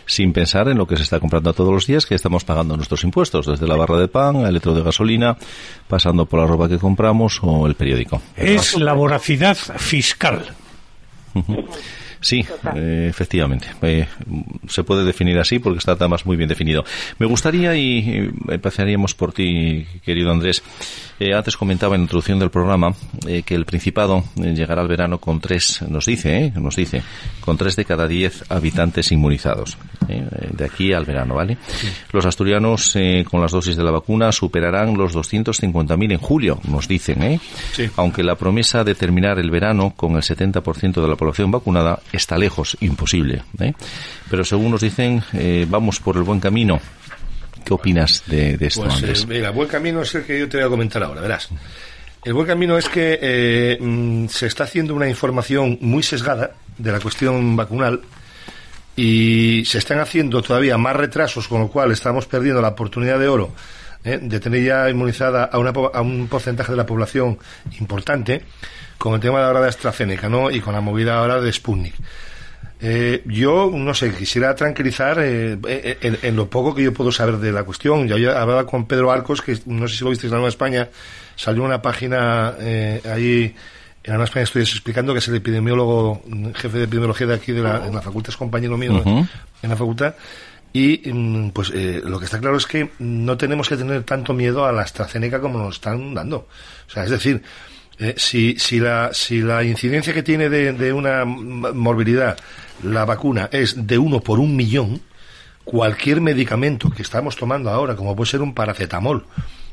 [0.07, 3.05] Sin pensar en lo que se está comprando todos los días que estamos pagando nuestros
[3.05, 5.37] impuestos, desde la barra de pan, el litro de gasolina,
[5.87, 8.23] pasando por la ropa que compramos o el periódico.
[8.37, 10.55] Es la voracidad fiscal.
[12.21, 13.69] Sí, eh, efectivamente.
[13.83, 14.07] Eh,
[14.69, 16.85] se puede definir así porque está además muy bien definido.
[17.19, 20.63] Me gustaría, y empezaríamos por ti, querido Andrés,
[21.21, 22.95] eh, antes comentaba en la introducción del programa
[23.45, 27.03] que el Principado llegará al verano con tres, nos dice, nos dice,
[27.41, 29.77] con tres de cada diez habitantes inmunizados.
[30.09, 31.59] de aquí al verano, ¿vale?
[32.13, 32.97] Los asturianos
[33.31, 37.41] con las dosis de la vacuna superarán los 250.000 en julio, nos dicen, ¿eh?
[37.97, 42.39] Aunque la promesa de terminar el verano con el 70% de la población vacunada está
[42.39, 43.43] lejos, imposible.
[43.61, 43.73] ¿eh?
[44.31, 46.81] Pero según nos dicen, eh, vamos por el buen camino.
[47.65, 49.23] ¿Qué opinas de, esto, pues, Andrés?
[49.23, 51.49] Eh, mira, buen camino es el que yo te voy a comentar ahora, verás.
[52.25, 57.01] El buen camino es que mm, se está haciendo una información muy sesgada de la
[57.01, 58.01] cuestión vacunal
[58.97, 63.29] y se están haciendo todavía más retrasos, con lo cual estamos perdiendo la oportunidad de
[63.29, 63.53] oro
[64.03, 67.39] de tener ya inmunizada a, una, a un porcentaje de la población
[67.79, 68.43] importante
[68.99, 70.51] con el tema de ahora de AstraZeneca, ¿no?
[70.51, 71.95] Y con la movida ahora de Sputnik.
[72.81, 77.39] Eh, yo, no sé, quisiera tranquilizar eh, eh, en, lo poco que yo puedo saber
[77.39, 78.07] de la cuestión.
[78.07, 80.89] Yo hablaba con Pedro Arcos, que no sé si lo visteis en la Nueva España,
[81.35, 83.55] salió una página ahí
[84.05, 86.23] en la Nueva España Estudios explicando que es el epidemiólogo,
[86.55, 89.77] jefe de epidemiología de aquí de la, en la facultad, es compañero mío en la
[89.77, 90.15] facultad.
[90.73, 91.73] Y mm, pues
[92.05, 95.41] lo que está claro es que no tenemos que tener tanto miedo a la AstraZeneca
[95.41, 96.47] como nos están dando.
[96.87, 97.43] O sea, es decir,
[97.99, 102.39] eh, si, si, la, si la incidencia que tiene de, de, una morbilidad
[102.83, 105.01] la vacuna es de uno por un millón,
[105.65, 109.27] cualquier medicamento que estamos tomando ahora, como puede ser un paracetamol,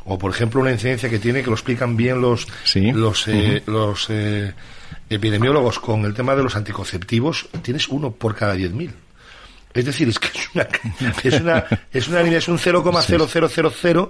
[0.05, 4.07] o por ejemplo una incidencia que tiene, que lo explican bien los, los, eh, los
[4.09, 4.53] eh,
[5.09, 8.91] epidemiólogos con el tema de los anticonceptivos, tienes uno por cada diez mil.
[9.75, 10.67] Es decir, es que es una,
[11.23, 14.09] es una, es una línea, es un 0,0000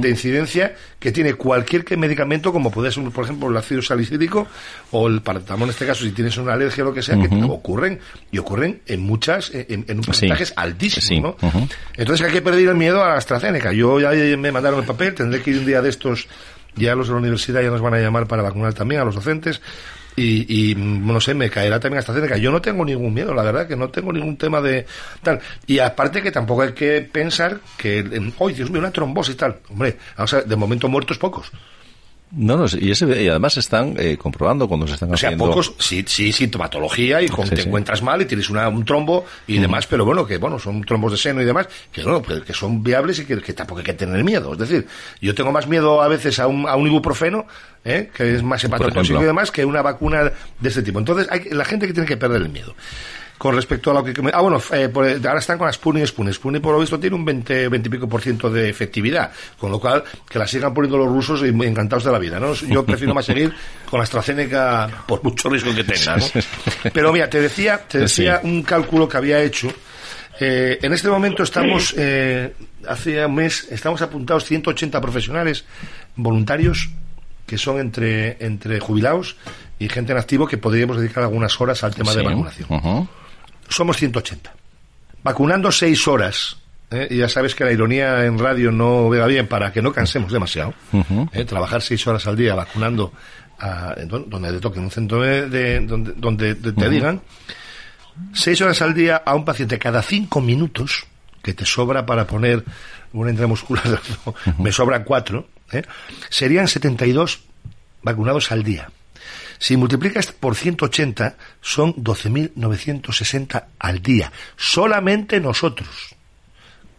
[0.00, 4.46] de incidencia que tiene cualquier medicamento, como puede ser, por ejemplo, el ácido salicílico
[4.90, 7.28] o el paracetamol en este caso, si tienes una alergia o lo que sea, que
[7.44, 7.98] ocurren,
[8.30, 11.68] y ocurren en muchas, en, en porcentajes altísimos, ¿no?
[11.96, 13.72] Entonces hay que perder el miedo a la AstraZeneca.
[13.72, 16.28] Yo ya me mandaron el papel, tendré que ir un día de estos
[16.74, 19.14] ya los de la universidad ya nos van a llamar para vacunar también a los
[19.14, 19.62] docentes
[20.16, 22.36] y, y, no sé, me caerá también hasta cerca.
[22.38, 24.86] Yo no tengo ningún miedo, la verdad, que no tengo ningún tema de
[25.22, 25.40] tal.
[25.66, 29.58] Y aparte que tampoco hay que pensar que, hoy Dios mío, una trombosis tal.
[29.68, 31.52] Hombre, o sea, de momento muertos pocos.
[32.32, 35.44] No, no, y, ese, y además están eh, comprobando cuando se están haciendo...
[35.44, 38.84] O sea, pocos, sí, sí, sintomatología y con, te encuentras mal y tienes una, un
[38.84, 42.20] trombo y demás, pero bueno, que bueno, son trombos de seno y demás, que no,
[42.22, 44.54] que son viables y que, tampoco hay que tener miedo.
[44.54, 44.86] Es decir,
[45.20, 47.46] yo tengo más miedo a veces a un, a un ibuprofeno,
[47.84, 48.10] ¿eh?
[48.12, 50.98] que es más hepatotóxico y demás, que una vacuna de este tipo.
[50.98, 52.74] Entonces, hay, la gente que tiene que perder el miedo
[53.38, 54.12] con respecto a lo que...
[54.32, 56.34] Ah, bueno, eh, ahora están con las Sputnik y Sputnik.
[56.34, 59.70] Sputnik, por lo visto, tiene un 20, 20 y pico por ciento de efectividad, con
[59.70, 62.54] lo cual, que la sigan poniendo los rusos y encantados de la vida, ¿no?
[62.54, 63.52] Yo prefiero más seguir
[63.88, 66.24] con la AstraZeneca por mucho riesgo que tenga, ¿no?
[66.92, 69.72] Pero mira, te decía, te decía un cálculo que había hecho
[70.38, 72.52] Eh, en este momento estamos, eh,
[72.86, 75.64] hace un mes, estamos apuntados 180 profesionales
[76.14, 76.90] voluntarios
[77.46, 79.36] que son entre, entre jubilados
[79.78, 83.08] y gente en activo que podríamos dedicar algunas horas al tema de vacunación.
[83.68, 84.52] Somos 180.
[85.22, 86.56] Vacunando seis horas.
[86.90, 87.08] ¿eh?
[87.10, 90.30] Y ya sabes que la ironía en radio no vega bien para que no cansemos
[90.32, 90.74] demasiado.
[91.32, 91.44] ¿eh?
[91.44, 93.12] Trabajar seis horas al día vacunando
[93.58, 97.20] a- donde te toquen un centro de, de- donde, donde te, te digan.
[98.32, 101.04] Seis horas al día a un paciente cada cinco minutos,
[101.42, 102.64] que te sobra para poner
[103.12, 104.00] una intramuscular,
[104.58, 105.82] me sobran cuatro, ¿eh?
[106.30, 107.40] serían 72
[108.02, 108.88] vacunados al día.
[109.58, 114.32] Si multiplicas por 180, son 12.960 al día.
[114.56, 115.88] Solamente nosotros.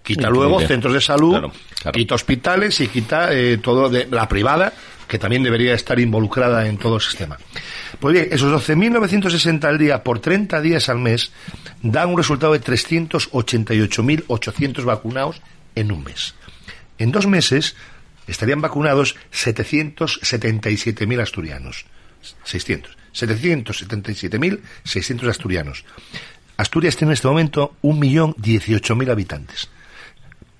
[0.03, 1.51] Quita luego centros de salud, Claro,
[1.82, 1.97] claro.
[1.97, 4.72] quita hospitales y quita eh, todo de la privada,
[5.05, 7.38] que también debería estar involucrada en todo el sistema.
[7.99, 11.34] Pues bien, esos 12.960 al día por 30 días al mes
[11.82, 15.41] dan un resultado de 388.800 vacunados
[15.76, 16.36] en un mes.
[16.97, 17.76] En dos meses
[18.28, 21.86] estarían vacunados 777.000 asturianos.
[22.43, 22.97] 600.
[23.13, 25.86] 777.600 asturianos.
[26.57, 29.69] Asturias tiene en este momento 1.018.000 habitantes.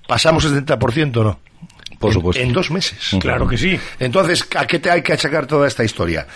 [0.06, 1.40] ¿Pasamos el 70% o no?
[1.98, 2.42] Por En- supuesto.
[2.42, 3.16] En dos meses.
[3.20, 3.78] Claro que sí.
[3.98, 6.26] Entonces, ¿a qué te hay que achacar toda esta historia?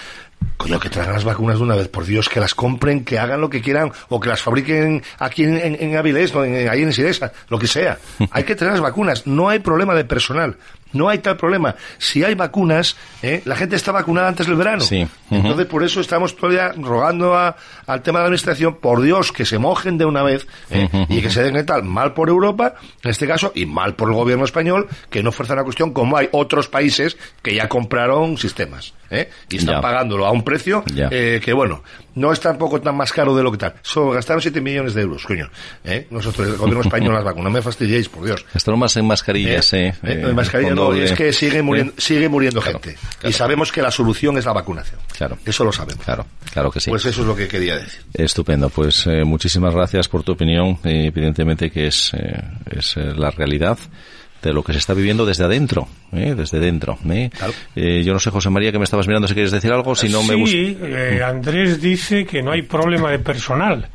[0.57, 3.41] Coño, que traigan las vacunas de una vez, por Dios, que las compren, que hagan
[3.41, 6.83] lo que quieran, o que las fabriquen aquí en, en, en Avilés, o en, ahí
[6.83, 7.97] en Sidesa, lo que sea.
[8.33, 10.57] Hay que traer las vacunas, no hay problema de personal,
[10.93, 11.75] no hay tal problema.
[11.99, 13.43] Si hay vacunas, ¿eh?
[13.45, 14.83] la gente está vacunada antes del verano.
[14.83, 15.07] Sí.
[15.31, 19.45] Entonces, por eso estamos todavía rogando a- al tema de la administración, por Dios, que
[19.47, 20.89] se mojen de una vez ¿eh?
[21.09, 24.15] y que se den tal mal por Europa, en este caso, y mal por el
[24.15, 28.95] gobierno español, que no fuerza la cuestión, como hay otros países que ya compraron sistemas
[29.11, 29.31] ¿eh?
[29.49, 29.81] y están Ya.
[29.81, 31.83] pagándolo a un precio eh, que, bueno,
[32.15, 33.75] no es tampoco tan más caro de lo que tal.
[33.83, 35.49] So, gastaron 7 millones de euros, coño.
[35.85, 36.07] ¿eh?
[36.11, 38.45] Nosotros, el gobierno español, las vacunas, no me fastidiéis, por Dios.
[38.53, 39.95] Gastaron más en mascarillas, Eh, eh.
[40.03, 42.99] eh, eh, mascarilla fondo no, de- es que sigue muriendo, eh, sigue muriendo Claro, gente.
[43.19, 43.29] claro.
[43.31, 45.01] Y sabemos que la solución es la vacunación.
[45.17, 45.39] Claro.
[45.45, 46.05] Eso lo sabemos.
[46.05, 46.91] Claro, claro que sí.
[46.91, 48.01] Pues eso es lo que quería decir.
[48.15, 50.79] Estupendo, pues eh, muchísimas gracias por tu opinión.
[50.85, 53.79] Eh, evidentemente que es, eh, es eh, la realidad
[54.43, 56.35] de lo que se está viviendo desde adentro, ¿eh?
[56.37, 56.99] desde dentro.
[57.09, 57.31] ¿eh?
[57.33, 57.53] Claro.
[57.77, 60.09] Eh, yo no sé, José María, que me estabas mirando si quieres decir algo, si
[60.09, 60.51] no me gusta.
[60.57, 63.89] sí, eh, Andrés dice que no hay problema de personal.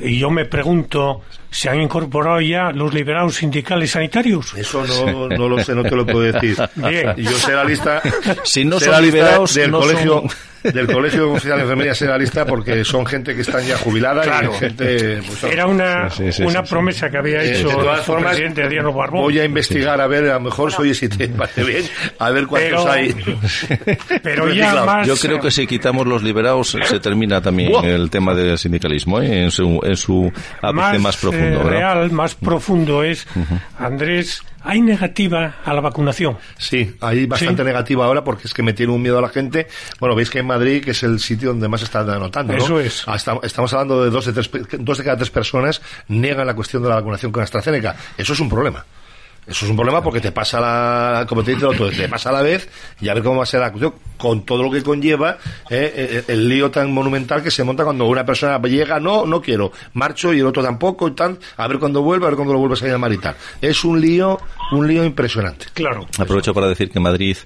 [0.00, 4.54] Y yo me pregunto, ¿se han incorporado ya los liberados sindicales sanitarios?
[4.54, 6.56] Eso no, no lo sé, no te lo puedo decir.
[6.76, 7.14] Bien.
[7.16, 8.00] Yo sé la lista.
[8.44, 10.30] Si no sé son la lista liberados, del no colegio, son-
[10.62, 14.22] del colegio oficial de enfermería sé la lista porque son gente que están ya jubilada
[14.22, 14.52] Claro.
[14.54, 15.20] y gente.
[15.26, 16.70] pues, Era una, Sí, sí, una sí, sí.
[16.70, 19.22] promesa que había hecho de todas el presidente Adriano Barbón.
[19.22, 21.84] Voy a investigar a ver, a lo mejor soy si te parece bien,
[22.18, 23.14] a ver cuántos Pero- hay.
[24.22, 24.86] Pero ya Reciclado.
[24.86, 25.06] más...
[25.06, 27.84] Yo creo que si quitamos los liberados se termina también Buah.
[27.86, 29.42] el tema del sindicalismo ¿eh?
[29.44, 30.30] en su, en su
[30.62, 31.60] ápice más, profundo.
[31.60, 33.26] eh, real, más profundo es,
[33.78, 36.36] Andrés, hay negativa a la vacunación.
[36.56, 37.66] Sí, hay bastante Sí.
[37.66, 39.66] negativa ahora porque es que me tiene un miedo a la gente.
[40.00, 42.58] Bueno, veis que en Madrid, que es el sitio donde más se está anotando, ¿no?
[42.58, 43.04] Eso es.
[43.06, 44.50] Ah, esta- Estamos hablando de dos de, tres,
[44.80, 47.96] dos de cada tres personas niegan la cuestión de la vacunación con AstraZeneca.
[48.16, 48.84] Eso es un problema.
[49.48, 52.28] Eso es un problema porque te pasa la, como te dice el otro, te pasa
[52.28, 52.68] a la vez
[53.00, 55.38] y a ver cómo va a ser la cuestión, con todo lo que conlleva
[55.70, 59.40] eh, eh, el lío tan monumental que se monta cuando una persona llega, no, no
[59.40, 62.52] quiero, marcho y el otro tampoco y tal, a ver cuándo vuelve, a ver cuándo
[62.52, 63.36] lo vuelves a llamar y tal.
[63.62, 64.38] Es un lío,
[64.72, 65.66] un lío impresionante.
[65.72, 66.06] Claro.
[66.18, 67.38] Aprovecho para decir que Madrid,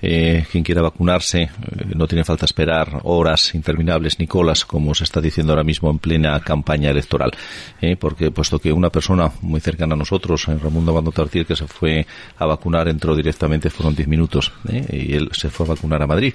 [0.00, 1.50] eh, quien quiera vacunarse, eh,
[1.94, 5.98] no tiene falta esperar horas interminables ni colas, como se está diciendo ahora mismo en
[5.98, 7.32] plena campaña electoral.
[7.80, 11.56] Eh, porque puesto que una persona muy cercana a nosotros, eh, Ramundo Abando Tartier, que
[11.56, 12.06] se fue
[12.38, 16.06] a vacunar, entró directamente, fueron 10 minutos, eh, y él se fue a vacunar a
[16.06, 16.34] Madrid.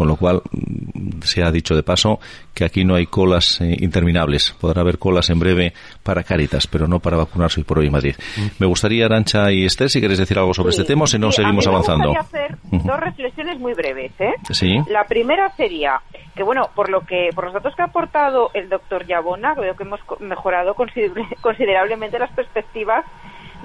[0.00, 2.18] Con lo cual, mm, se ha dicho de paso
[2.54, 4.56] que aquí no hay colas eh, interminables.
[4.58, 7.92] Podrá haber colas en breve para Cáritas, pero no para vacunarse hoy por hoy en
[7.92, 8.14] Madrid.
[8.58, 11.18] Me gustaría, Arancha y Esther, si queréis decir algo sobre Sí, este tema o si
[11.18, 12.08] no, sí, a seguimos mí me avanzando.
[12.14, 14.32] gustaría hacer dos reflexiones muy breves, ¿eh?
[14.52, 14.78] Sí.
[14.88, 16.00] La primera sería
[16.34, 19.76] que, bueno, por lo que por los datos que ha aportado el doctor Yabona, creo
[19.76, 23.04] que hemos mejorado consider- considerablemente las perspectivas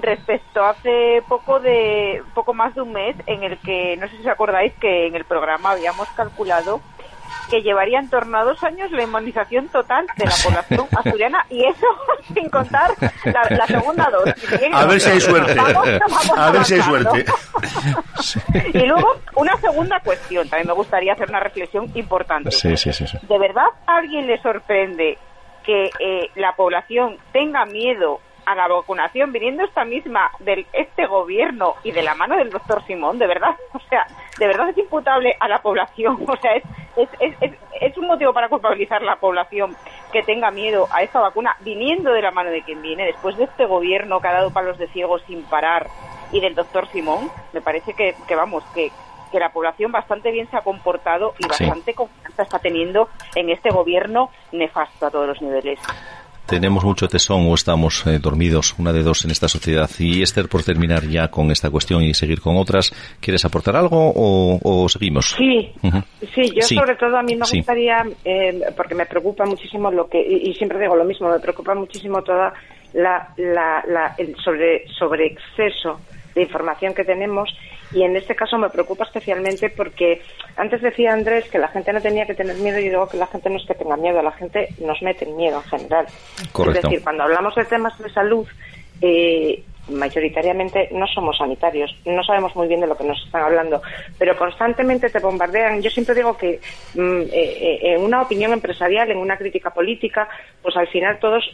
[0.00, 4.16] respecto a hace poco de poco más de un mes en el que no sé
[4.16, 6.80] si os acordáis que en el programa habíamos calculado
[7.50, 11.64] que llevaría en torno a dos años la inmunización total de la población asturiana y
[11.64, 11.86] eso
[12.34, 12.90] sin contar
[13.24, 14.50] la, la segunda dosis.
[14.72, 15.54] A ver si hay suerte.
[15.54, 17.24] vamos- vamos A ver si hay suerte.
[18.74, 22.50] Y luego, una segunda cuestión, también me gustaría hacer una reflexión importante.
[22.50, 23.06] Sí, sí, sí.
[23.06, 23.18] sí.
[23.28, 25.16] ¿De verdad a alguien le sorprende
[25.64, 31.74] que eh, la población tenga miedo a la vacunación viniendo esta misma de este gobierno
[31.82, 33.18] y de la mano del doctor Simón?
[33.18, 33.56] ¿De verdad?
[33.74, 34.06] O sea,
[34.38, 36.24] ¿de verdad es imputable a la población?
[36.28, 36.64] O sea, es,
[36.96, 39.76] es, es, es, es un motivo para culpabilizar a la población
[40.12, 43.44] que tenga miedo a esta vacuna, viniendo de la mano de quien viene, después de
[43.44, 45.88] este gobierno que ha dado palos de ciego sin parar
[46.32, 48.90] y del doctor Simón, me parece que, que vamos, que,
[49.30, 53.70] que la población bastante bien se ha comportado y bastante confianza está teniendo en este
[53.70, 55.78] gobierno nefasto a todos los niveles
[56.46, 59.90] tenemos mucho tesón o estamos eh, dormidos, una de dos en esta sociedad.
[59.98, 64.12] Y Esther, por terminar ya con esta cuestión y seguir con otras, ¿quieres aportar algo
[64.14, 65.34] o, seguimos?
[65.36, 65.72] Sí,
[66.34, 70.20] sí, yo sobre todo a mí me gustaría, eh, porque me preocupa muchísimo lo que,
[70.20, 72.52] y, siempre digo lo mismo, me preocupa muchísimo toda
[72.94, 76.00] la, la, el sobre, sobre exceso
[76.36, 77.48] de información que tenemos
[77.92, 80.20] y en este caso me preocupa especialmente porque
[80.56, 83.16] antes decía Andrés que la gente no tenía que tener miedo y yo digo que
[83.16, 86.06] la gente no es que tenga miedo, la gente nos mete miedo en general.
[86.06, 88.46] Es decir, cuando hablamos de temas de salud,
[89.00, 93.80] eh, mayoritariamente no somos sanitarios, no sabemos muy bien de lo que nos están hablando,
[94.18, 95.80] pero constantemente te bombardean.
[95.80, 96.60] Yo siempre digo que
[96.94, 100.28] mm, eh, eh, en una opinión empresarial, en una crítica política,
[100.60, 101.44] pues al final todos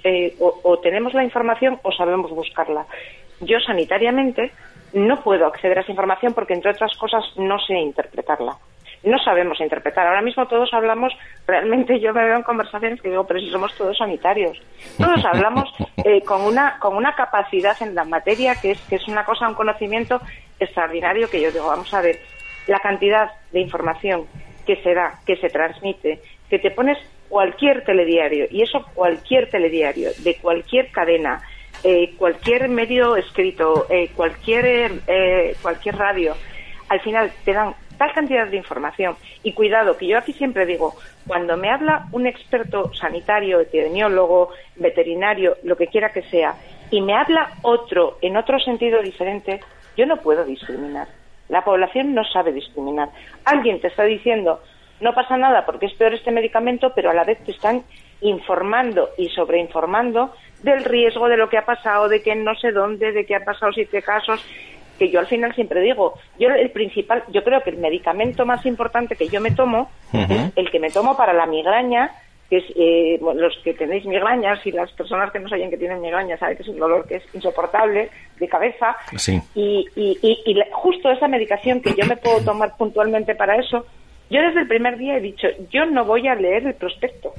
[0.41, 2.87] o, tenemos la información o sabemos buscarla.
[3.41, 4.51] Yo sanitariamente
[4.93, 8.57] no puedo acceder a esa información porque, entre otras cosas, no sé interpretarla.
[9.05, 10.07] No sabemos interpretar.
[10.07, 11.13] Ahora mismo todos hablamos,
[11.47, 14.61] realmente yo me veo en conversaciones que digo, pero si somos todos sanitarios.
[14.99, 15.73] Todos hablamos
[16.05, 19.49] eh, con, una, con una capacidad en la materia que es, que es una cosa,
[19.49, 20.21] un conocimiento
[20.59, 22.19] extraordinario que yo digo, vamos a ver,
[22.67, 24.27] la cantidad de información
[24.67, 30.11] que se da, que se transmite, que te pones cualquier telediario, y eso cualquier telediario,
[30.19, 31.41] de cualquier cadena,
[31.85, 36.35] eh, cualquier medio escrito, eh, cualquier, eh, cualquier radio,
[36.89, 39.17] al final te dan tal cantidad de información.
[39.43, 40.95] Y cuidado, que yo aquí siempre digo,
[41.27, 46.55] cuando me habla un experto sanitario, epidemiólogo, veterinario, lo que quiera que sea,
[46.91, 49.61] y me habla otro en otro sentido diferente,
[49.97, 51.09] yo no puedo discriminar.
[51.49, 53.11] La población no sabe discriminar.
[53.45, 54.61] Alguien te está diciendo,
[55.01, 57.83] no pasa nada porque es peor este medicamento, pero a la vez te están
[58.21, 63.13] informando y sobreinformando del riesgo de lo que ha pasado, de que no sé dónde,
[63.13, 64.45] de que ha pasado siete casos,
[64.99, 68.65] que yo al final siempre digo, yo el principal, yo creo que el medicamento más
[68.67, 72.13] importante que yo me tomo es el que me tomo para la migraña,
[72.49, 76.01] que es eh, los que tenéis migrañas y las personas que no saben que tienen
[76.01, 78.97] migraña saben que es un dolor que es insoportable de cabeza.
[79.55, 83.87] Y, y, y, justo esa medicación que yo me puedo tomar puntualmente para eso,
[84.31, 87.33] yo desde el primer día he dicho, yo no voy a leer el prospecto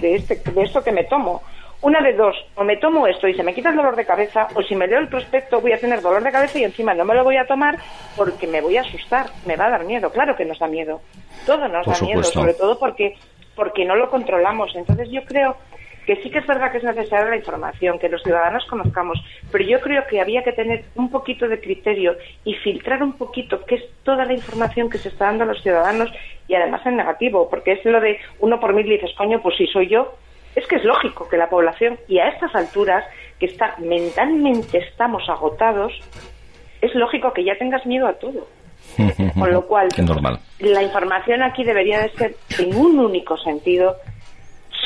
[0.00, 1.42] de, este, de esto que me tomo
[1.80, 4.48] una de dos, o me tomo esto y se me quita el dolor de cabeza,
[4.54, 7.04] o si me leo el prospecto voy a tener dolor de cabeza y encima no
[7.04, 7.78] me lo voy a tomar
[8.16, 10.10] porque me voy a asustar, me va a dar miedo.
[10.10, 11.00] Claro que nos da miedo,
[11.46, 13.16] todo nos da miedo, sobre todo porque,
[13.54, 14.74] porque no lo controlamos.
[14.74, 15.56] Entonces yo creo
[16.04, 19.22] que sí que es verdad que es necesaria la información, que los ciudadanos conozcamos,
[19.52, 23.62] pero yo creo que había que tener un poquito de criterio y filtrar un poquito
[23.66, 26.10] qué es toda la información que se está dando a los ciudadanos
[26.48, 29.58] y además en negativo, porque es lo de uno por mil y dices, coño, pues
[29.58, 30.14] si soy yo,
[30.58, 33.04] es que es lógico que la población, y a estas alturas,
[33.38, 35.92] que está mentalmente estamos agotados,
[36.80, 38.46] es lógico que ya tengas miedo a todo.
[39.38, 39.88] Con lo cual,
[40.58, 43.96] la información aquí debería de ser en un único sentido.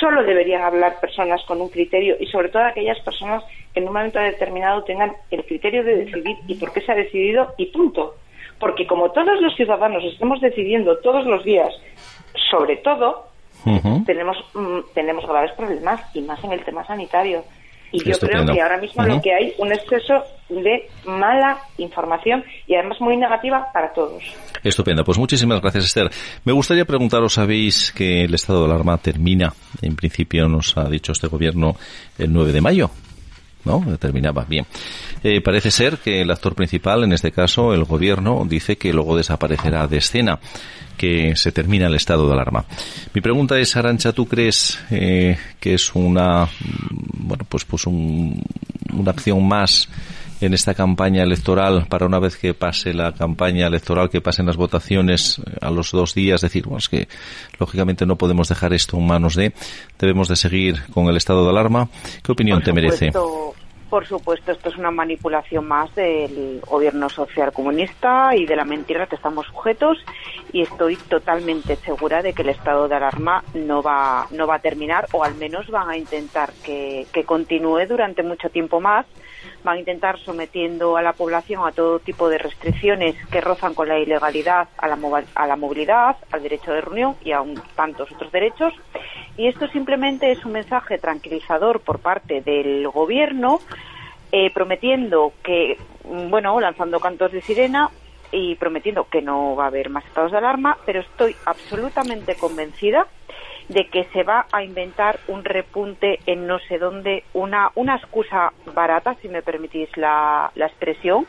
[0.00, 3.94] Solo deberían hablar personas con un criterio y sobre todo aquellas personas que en un
[3.94, 8.16] momento determinado tengan el criterio de decidir y por qué se ha decidido y punto.
[8.58, 11.72] Porque como todos los ciudadanos estamos decidiendo todos los días
[12.50, 13.31] sobre todo,
[14.06, 17.44] tenemos, mm, tenemos graves problemas y más en el tema sanitario.
[17.92, 22.74] Y yo creo que ahora mismo lo que hay un exceso de mala información y
[22.74, 24.22] además muy negativa para todos.
[24.64, 25.04] Estupendo.
[25.04, 26.10] Pues muchísimas gracias, Esther.
[26.44, 29.52] Me gustaría preguntaros, sabéis que el estado de alarma termina,
[29.82, 31.76] en principio nos ha dicho este gobierno,
[32.18, 32.90] el 9 de mayo.
[33.64, 33.80] ¿No?
[33.98, 34.66] Terminaba bien.
[35.22, 39.16] Eh, parece ser que el actor principal, en este caso el gobierno, dice que luego
[39.16, 40.38] desaparecerá de escena,
[40.96, 42.64] que se termina el estado de alarma.
[43.14, 46.48] Mi pregunta es, Arancha, ¿tú crees eh, que es una,
[47.14, 48.42] bueno, pues, pues un,
[48.92, 49.88] una acción más
[50.40, 54.56] en esta campaña electoral para una vez que pase la campaña electoral, que pasen las
[54.56, 57.08] votaciones eh, a los dos días, decir, bueno, es que
[57.58, 59.52] lógicamente no podemos dejar esto en manos de,
[59.98, 61.88] debemos de seguir con el estado de alarma.
[62.22, 63.12] ¿Qué opinión te merece?
[63.92, 69.06] Por supuesto, esto es una manipulación más del gobierno social comunista y de la mentira
[69.06, 70.02] que estamos sujetos
[70.50, 74.58] y estoy totalmente segura de que el estado de alarma no va, no va a
[74.60, 79.04] terminar o al menos van a intentar que, continúe durante mucho tiempo más.
[79.62, 83.88] Van a intentar sometiendo a la población a todo tipo de restricciones que rozan con
[83.88, 84.96] la ilegalidad, a la,
[85.34, 87.44] a la movilidad, al derecho de reunión y a
[87.76, 88.72] tantos otros derechos.
[89.36, 93.60] Y esto simplemente es un mensaje tranquilizador por parte del gobierno
[94.30, 97.90] eh, prometiendo que, bueno, lanzando cantos de sirena
[98.30, 103.06] y prometiendo que no va a haber más estados de alarma, pero estoy absolutamente convencida
[103.68, 108.52] de que se va a inventar un repunte en no sé dónde, una, una excusa
[108.74, 111.26] barata, si me permitís la, la expresión,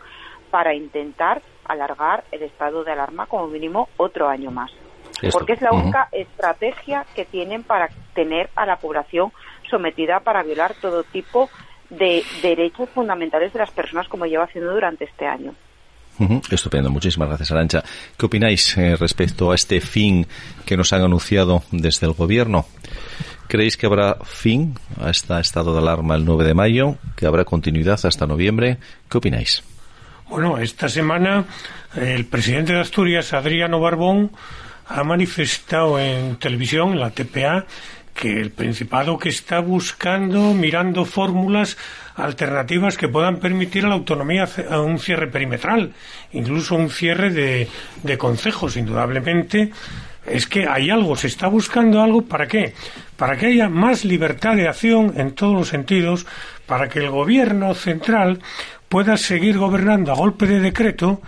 [0.50, 4.72] para intentar alargar el estado de alarma como mínimo otro año más.
[5.32, 9.32] Porque es la única estrategia que tienen para tener a la población
[9.70, 11.50] sometida para violar todo tipo
[11.90, 15.54] de derechos fundamentales de las personas como lleva haciendo durante este año.
[16.52, 17.84] Estupendo, muchísimas gracias Arancha.
[18.18, 20.28] ¿Qué opináis eh, respecto a este fin
[20.66, 22.66] que nos han anunciado desde el Gobierno?
[23.48, 26.96] ¿Creéis que habrá fin a este estado de alarma el 9 de mayo?
[27.16, 28.78] ¿Que habrá continuidad hasta noviembre?
[29.10, 29.64] ¿Qué opináis?
[30.30, 31.46] Bueno, esta semana
[31.96, 34.32] el presidente de Asturias, Adriano Barbón,
[34.88, 37.66] ha manifestado en televisión, en la TPA,
[38.14, 41.78] que el Principado que está buscando, mirando fórmulas
[42.16, 45.94] alternativas que puedan permitir a la autonomía a un cierre perimetral,
[46.32, 47.68] incluso un cierre de,
[48.04, 49.72] de concejos, indudablemente.
[50.26, 52.74] Es que hay algo, se está buscando algo, ¿para qué?
[53.18, 56.26] Para que haya más libertad de acción en todos los sentidos,
[56.66, 58.40] para que el gobierno central
[58.88, 61.22] pueda seguir gobernando a golpe de decreto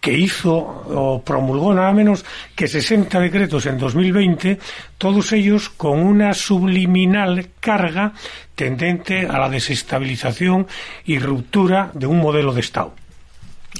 [0.00, 2.24] que hizo o promulgó nada menos
[2.54, 4.58] que 60 decretos en 2020,
[4.96, 8.12] todos ellos con una subliminal carga
[8.54, 10.66] tendente a la desestabilización
[11.04, 12.94] y ruptura de un modelo de Estado.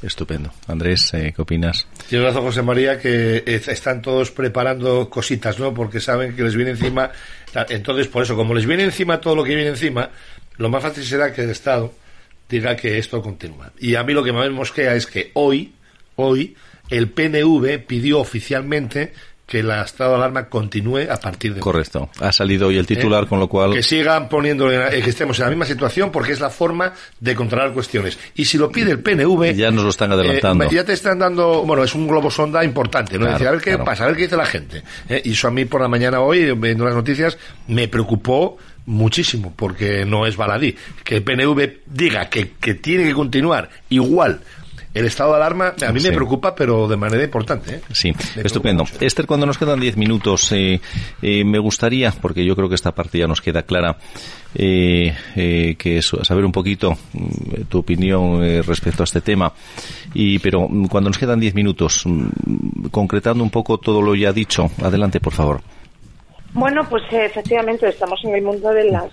[0.02, 0.52] Estupendo.
[0.68, 1.86] Andrés, eh, ¿qué opinas?
[2.10, 5.74] Yo razón, José María, que están todos preparando cositas, ¿no?
[5.74, 7.10] Porque saben que les viene encima.
[7.68, 10.10] Entonces, por eso, como les viene encima todo lo que viene encima,
[10.56, 11.92] lo más fácil será que el Estado
[12.48, 13.72] diga que esto continúa.
[13.78, 15.72] Y a mí lo que más me mosquea es que hoy,
[16.18, 16.56] hoy
[16.90, 19.12] el PNV pidió oficialmente
[19.46, 22.10] que el estado de alarma continúe a partir de correcto.
[22.20, 25.44] Ha salido hoy el titular con lo cual que sigan poniendo eh, que estemos en
[25.46, 28.18] la misma situación porque es la forma de controlar cuestiones.
[28.34, 30.64] Y si lo pide el PNV ya nos lo están adelantando.
[30.64, 33.78] eh, ya te están dando bueno es un globo sonda importante no a ver qué
[33.78, 36.20] pasa a ver qué dice la gente eh, y eso a mí por la mañana
[36.20, 37.38] hoy viendo las noticias
[37.68, 40.74] me preocupó muchísimo porque no es baladí.
[41.04, 44.40] Que el PNV diga que, que tiene que continuar igual
[44.94, 47.76] el estado de alarma a mí me preocupa, pero de manera importante.
[47.76, 47.80] ¿eh?
[47.92, 48.84] Sí, estupendo.
[49.00, 50.80] Esther, cuando nos quedan diez minutos, eh,
[51.22, 53.96] eh, me gustaría, porque yo creo que esta parte ya nos queda clara,
[54.54, 59.52] que eso, saber un poquito mm, tu opinión respecto a este tema.
[60.14, 64.32] Y, pero mm, cuando nos quedan diez minutos, mm, concretando un poco todo lo ya
[64.32, 65.60] dicho, adelante, por favor.
[66.54, 69.12] Bueno, pues eh, efectivamente estamos en el mundo de las,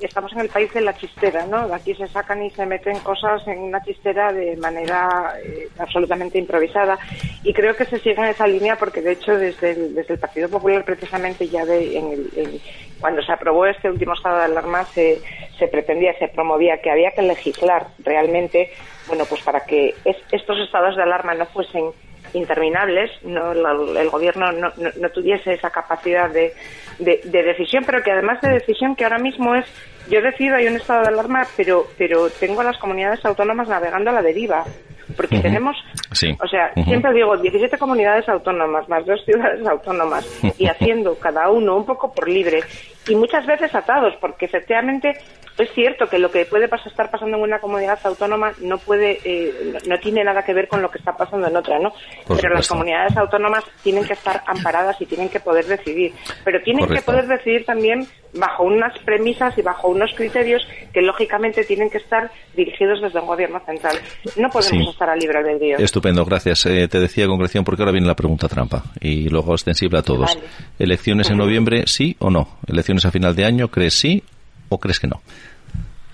[0.00, 1.72] estamos en el país de la chistera, ¿no?
[1.74, 6.98] Aquí se sacan y se meten cosas en una chistera de manera eh, absolutamente improvisada
[7.44, 10.20] y creo que se sigue en esa línea porque de hecho desde el, desde el
[10.20, 12.60] Partido Popular precisamente ya de, en el,
[12.98, 15.20] cuando se aprobó este último estado de alarma se,
[15.58, 18.72] se pretendía, se promovía que había que legislar realmente,
[19.06, 19.94] bueno, pues para que
[20.32, 21.90] estos estados de alarma no fuesen
[22.34, 26.54] interminables, no, el gobierno no, no, tuviese esa capacidad de,
[26.98, 29.66] de, decisión, pero que además de decisión que ahora mismo es,
[30.08, 34.10] yo decido, hay un estado de alarma, pero, pero tengo a las comunidades autónomas navegando
[34.10, 34.64] a la deriva
[35.16, 35.76] porque tenemos,
[36.10, 40.26] o sea, siempre digo 17 comunidades autónomas más dos ciudades autónomas
[40.58, 42.60] y haciendo cada uno un poco por libre
[43.08, 45.12] y muchas veces atados, porque efectivamente
[45.58, 49.18] es cierto que lo que puede pasar, estar pasando en una comunidad autónoma no puede,
[49.24, 51.92] eh, no tiene nada que ver con lo que está pasando en otra, ¿no?
[52.26, 56.12] pero las comunidades autónomas tienen que estar amparadas y tienen que poder decidir,
[56.44, 61.64] pero tienen que poder decidir también bajo unas premisas y bajo unos criterios que lógicamente
[61.64, 63.96] tienen que estar dirigidos desde un gobierno central.
[64.36, 65.78] No podemos estar a libre albedrío.
[65.78, 66.66] Estupendo, gracias.
[66.66, 70.38] Eh, te decía concreción porque ahora viene la pregunta trampa y luego extensible a todos.
[70.78, 72.58] ¿Elecciones en noviembre, sí o no?
[72.66, 74.22] ¿Elecciones a final de año, crees sí
[74.68, 75.22] o crees que no?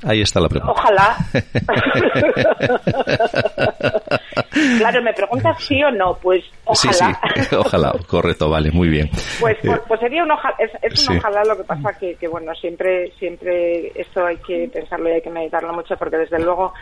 [0.02, 0.72] Ahí está la pregunta.
[0.72, 1.16] Ojalá.
[4.78, 7.20] claro, me preguntas sí o no, pues ojalá.
[7.34, 9.08] Sí, sí, ojalá, correcto, vale, muy bien.
[9.40, 12.54] Pues, pues, pues sería un ojalá, es, un ojalá, lo que pasa que, que, bueno,
[12.54, 16.72] siempre, siempre esto hay que pensarlo y hay que meditarlo mucho porque desde luego,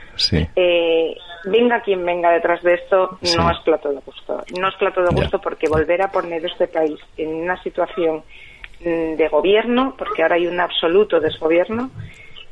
[0.57, 4.43] eh, venga quien venga detrás de esto, no es plato de gusto.
[4.59, 8.23] No es plato de gusto porque volver a poner este país en una situación
[8.81, 11.91] mm, de gobierno, porque ahora hay un absoluto desgobierno,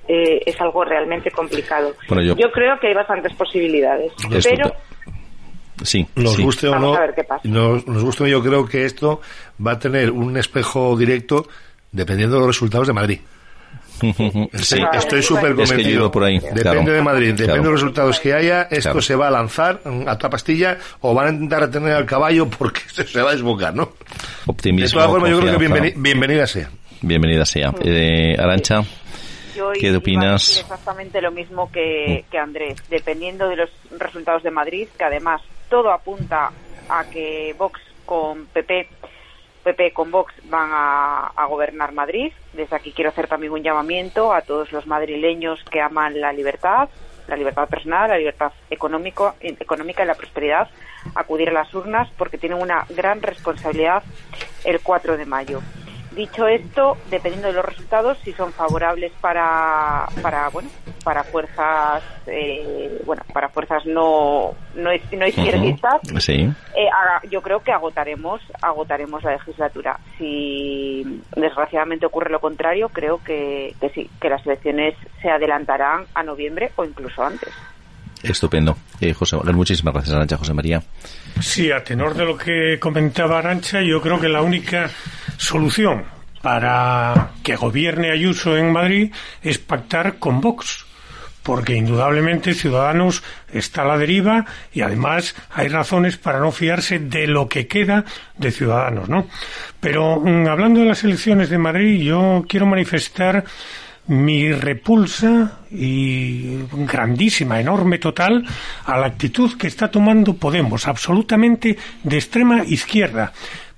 [0.09, 1.95] eh, es algo realmente complicado.
[2.09, 4.73] yo, creo que hay bastantes posibilidades, pero
[5.83, 6.99] Sí, nos guste o no,
[7.45, 9.21] Nos, nos guste o no, yo creo que esto
[9.65, 11.49] va a tener un espejo directo
[11.91, 13.21] dependiendo de los resultados de Madrid.
[14.53, 16.11] Estoy súper convencido.
[16.11, 16.39] por ahí.
[16.39, 20.19] Depende de Madrid, depende de los resultados que haya, esto se va a lanzar a
[20.19, 23.93] toda pastilla o van a intentar retener al caballo porque se va a desbocar, ¿no?
[24.47, 24.87] Optimismo.
[24.87, 26.71] De todas formas, yo creo que bienvenida sea.
[27.01, 27.73] Bienvenida sea.
[27.83, 28.83] Eh, Arancha.
[29.79, 30.59] ¿Qué opinas?
[30.59, 35.43] exactamente lo mismo que, que Andrés, dependiendo de los resultados de Madrid, que además
[35.73, 36.53] todo apunta
[36.91, 38.87] a que Vox con PP
[39.65, 42.31] PP con Vox van a, gobernar Madrid.
[42.53, 46.91] Desde aquí quiero hacer también un llamamiento a todos los madrileños que aman la libertad,
[47.27, 50.69] la libertad personal, la libertad económico, económica y la prosperidad,
[51.15, 54.03] acudir a las urnas porque tienen una gran responsabilidad
[54.65, 55.63] el 4 de mayo.
[56.15, 60.69] Dicho esto, dependiendo de los resultados, si son favorables para, para bueno,
[61.03, 66.51] para fuerzas, eh, bueno, para fuerzas no no, no izquierdistas, sí.
[66.77, 66.89] eh,
[67.31, 69.99] yo creo que agotaremos agotaremos la legislatura.
[70.19, 76.23] Si desgraciadamente ocurre lo contrario, creo que, que sí, que las elecciones se adelantarán a
[76.23, 77.53] noviembre o incluso antes.
[78.23, 78.77] Estupendo.
[79.01, 80.81] Eh, José, muchísimas gracias, Arancha, José María.
[81.41, 84.89] Sí, a tenor de lo que comentaba Arancha, yo creo que la única
[85.43, 86.05] solución
[86.41, 89.13] para que gobierne Ayuso en Madrid
[89.43, 90.87] es pactar con Vox
[91.43, 93.23] porque indudablemente Ciudadanos
[93.53, 98.05] está a la deriva y además hay razones para no fiarse de lo que queda
[98.39, 99.27] de Ciudadanos, ¿no?
[99.81, 103.45] Pero mm, hablando de las elecciones de Madrid, yo quiero manifestar
[104.07, 108.45] mi repulsa y grandísima, enorme, total
[108.85, 113.33] a la actitud que está tomando Podemos, absolutamente de extrema izquierda,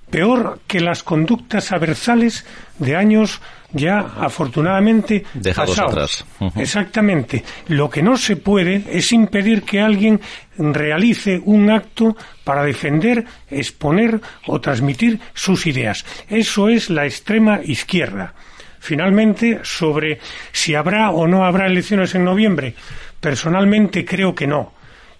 [0.09, 2.45] peor que las conductas aversales
[2.79, 3.41] de años
[3.71, 6.25] ya afortunadamente Dejados pasados.
[6.55, 7.43] Exactamente.
[7.67, 10.21] Lo que no se puede es impedir que alguien
[10.57, 16.05] realice un acto para defender, exponer o transmitir sus ideas.
[16.29, 18.33] Eso es la extrema izquierda.
[18.79, 20.19] Finalmente, sobre
[20.51, 22.75] si habrá o no habrá elecciones en noviembre,
[23.19, 24.73] personalmente creo que no.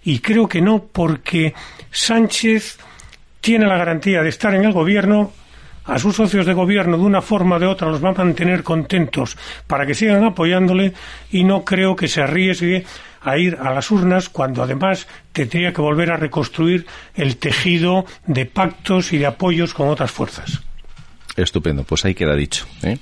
[0.04, 1.52] Y creo que no porque
[1.90, 2.78] Sánchez
[3.46, 5.30] tiene la garantía de estar en el gobierno
[5.84, 8.64] a sus socios de gobierno de una forma o de otra los va a mantener
[8.64, 9.38] contentos
[9.68, 10.94] para que sigan apoyándole
[11.30, 12.84] y no creo que se arriesgue
[13.20, 18.46] a ir a las urnas cuando además tendría que volver a reconstruir el tejido de
[18.46, 20.64] pactos y de apoyos con otras fuerzas.
[21.36, 22.66] Estupendo, pues ahí queda dicho.
[22.82, 22.96] ¿eh?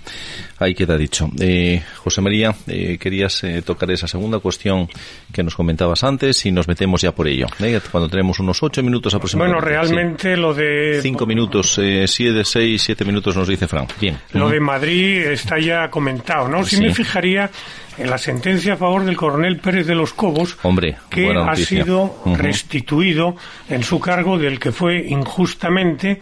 [0.59, 1.31] Ahí queda dicho.
[1.41, 4.89] Eh, José María, eh, querías eh, tocar esa segunda cuestión
[5.33, 7.47] que nos comentabas antes y nos metemos ya por ello.
[7.61, 7.81] ¿eh?
[7.91, 9.61] Cuando tenemos unos ocho minutos aproximadamente.
[9.61, 10.99] Bueno, realmente lo de.
[11.03, 13.87] Cinco minutos, eh, siete, seis, siete minutos nos dice Fran.
[14.01, 14.19] Bien.
[14.33, 16.65] Lo de Madrid está ya comentado, ¿no?
[16.65, 17.51] Si me fijaría
[17.97, 22.21] en la sentencia a favor del coronel Pérez de los Cobos, Hombre, que ha sido
[22.37, 23.37] restituido
[23.69, 26.21] en su cargo del que fue injustamente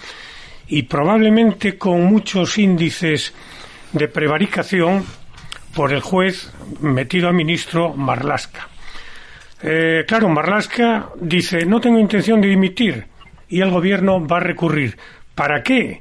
[0.73, 3.35] y probablemente con muchos índices
[3.93, 5.05] de prevaricación
[5.75, 6.51] por el juez
[6.81, 8.69] metido a ministro Marlasca.
[9.63, 13.07] Eh, claro, Marlasca dice, no tengo intención de dimitir
[13.51, 14.97] y el gobierno va a recurrir.
[15.35, 16.01] ¿Para qué?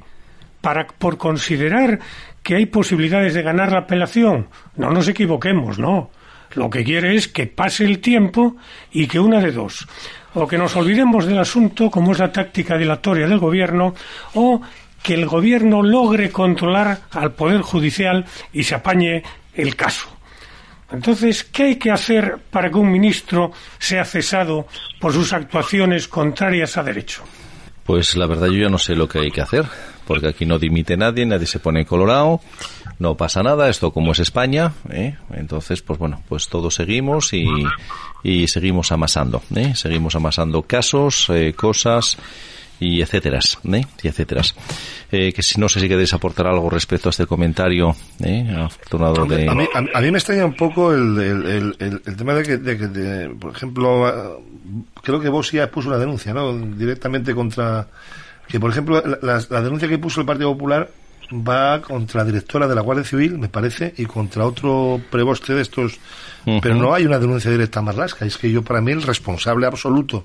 [0.62, 1.98] Para, por considerar
[2.42, 4.48] que hay posibilidades de ganar la apelación.
[4.76, 6.10] No nos equivoquemos, no.
[6.54, 8.56] Lo que quiere es que pase el tiempo
[8.90, 9.86] y que una de dos
[10.34, 13.94] o que nos olvidemos del asunto, como es la táctica dilatoria del gobierno,
[14.34, 14.60] o
[15.02, 19.22] que el gobierno logre controlar al Poder Judicial y se apañe
[19.54, 20.08] el caso.
[20.92, 24.66] Entonces, ¿qué hay que hacer para que un ministro sea cesado
[25.00, 27.22] por sus actuaciones contrarias a derecho?
[27.84, 29.64] Pues la verdad yo ya no sé lo que hay que hacer,
[30.06, 32.40] porque aquí no dimite nadie, nadie se pone colorado,
[33.02, 35.16] no pasa nada, esto como es España, ¿eh?
[35.34, 37.44] entonces pues bueno, pues todos seguimos y,
[38.22, 39.74] y seguimos amasando, ¿eh?
[39.74, 42.16] seguimos amasando casos, eh, cosas
[42.78, 43.40] y etcétera,
[43.72, 43.82] ¿eh?
[44.02, 44.42] y etcétera.
[45.10, 48.56] Eh, que si no sé si queréis aportar algo respecto a este comentario ¿eh?
[48.56, 49.48] afortunado de...
[49.48, 52.56] A mí, a, mí, me extraña un poco el, el, el, el tema de que,
[52.58, 54.40] de que por ejemplo,
[55.02, 56.56] creo que vos ya puso una denuncia, ¿no?
[56.56, 57.88] Directamente contra...
[58.46, 60.88] Que, por ejemplo, la, la denuncia que puso el Partido Popular
[61.32, 65.62] va contra la directora de la Guardia Civil, me parece, y contra otro preboste de
[65.62, 65.98] estos.
[66.44, 68.26] Pero no hay una denuncia directa a Marlasca.
[68.26, 70.24] Es que yo, para mí, el responsable absoluto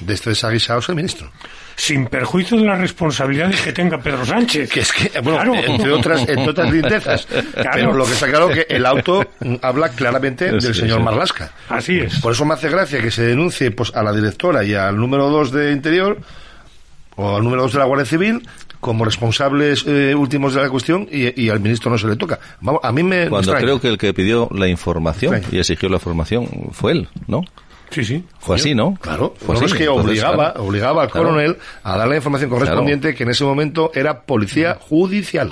[0.00, 1.30] de este desaguisado es el ministro.
[1.76, 4.70] Sin perjuicio de las responsabilidades que tenga Pedro Sánchez.
[4.70, 7.28] Que es que, bueno, entre otras, entre otras lindezas.
[7.72, 9.26] Pero lo que está claro que el auto
[9.62, 11.52] habla claramente del señor Marlasca.
[11.68, 12.18] Así es.
[12.20, 15.28] Por eso me hace gracia que se denuncie pues, a la directora y al número
[15.28, 16.18] dos de Interior
[17.16, 18.42] o al número dos de la Guardia Civil
[18.80, 22.38] como responsables eh, últimos de la cuestión y, al ministro no se le toca.
[22.60, 23.28] Vamos, a mí me.
[23.28, 27.42] Cuando creo que el que pidió la información y exigió la formación fue él, ¿no?
[27.90, 28.24] Sí, sí.
[28.38, 28.94] Fue así, ¿no?
[29.00, 29.34] Claro.
[29.38, 29.64] Fue así.
[29.64, 33.90] es que obligaba, obligaba al coronel a dar la información correspondiente que en ese momento
[33.94, 35.50] era policía judicial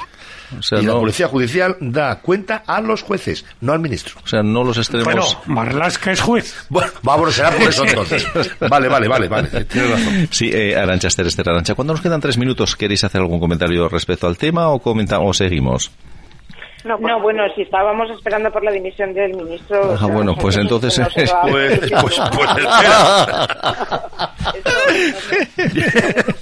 [0.72, 4.16] y la policía judicial da cuenta a los jueces, no al ministro.
[4.24, 5.04] O sea, no los extremos.
[5.04, 6.54] Bueno, Marlasca es juez.
[6.68, 8.26] Bueno, vamos, será por eso entonces.
[8.60, 9.48] Vale, vale, vale, vale.
[9.64, 10.28] Tienes razón.
[10.30, 11.74] Sí, eh, Arancha, Esther, Esther Arancha.
[11.74, 15.90] Cuando nos quedan tres minutos, ¿queréis hacer algún comentario respecto al tema o, o seguimos?
[16.86, 19.94] No, bueno, si estábamos esperando por la dimisión del ministro.
[20.00, 20.98] Ah, bueno, pues entonces.
[21.14, 22.20] pues, pues, pues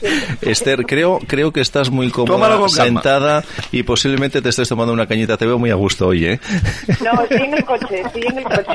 [0.42, 3.42] Esther, creo, creo que estás muy cómoda, sentada
[3.72, 5.36] y posiblemente te estés tomando una cañita.
[5.36, 6.40] Te veo muy a gusto hoy, ¿eh?
[7.02, 8.64] No, estoy en el coche, estoy en el coche.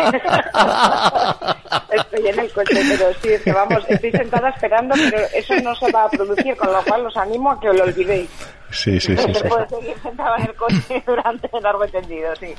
[1.92, 5.76] estoy en el coche, pero sí, es que vamos, estoy sentada esperando, pero eso no
[5.76, 8.30] se va a producir, con lo cual los animo a que lo olvidéis.
[8.72, 9.34] Sí, sí, sí.
[9.34, 9.48] sí.
[9.48, 12.54] Puedo seguir sentada en el coche durante el largo entendido, sí.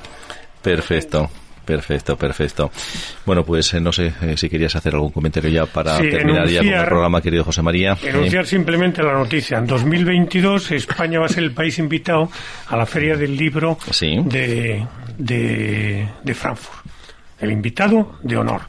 [0.63, 1.29] Perfecto.
[1.65, 2.71] Perfecto, perfecto.
[3.25, 6.61] Bueno, pues eh, no sé eh, si querías hacer algún comentario ya para terminar ya
[6.61, 7.97] con el programa, querido José María.
[8.03, 9.59] Enunciar simplemente la noticia.
[9.59, 12.29] En 2022 España va a ser el país invitado
[12.67, 14.85] a la Feria del Libro de,
[15.17, 16.87] de, de Frankfurt.
[17.39, 18.63] El invitado de honor.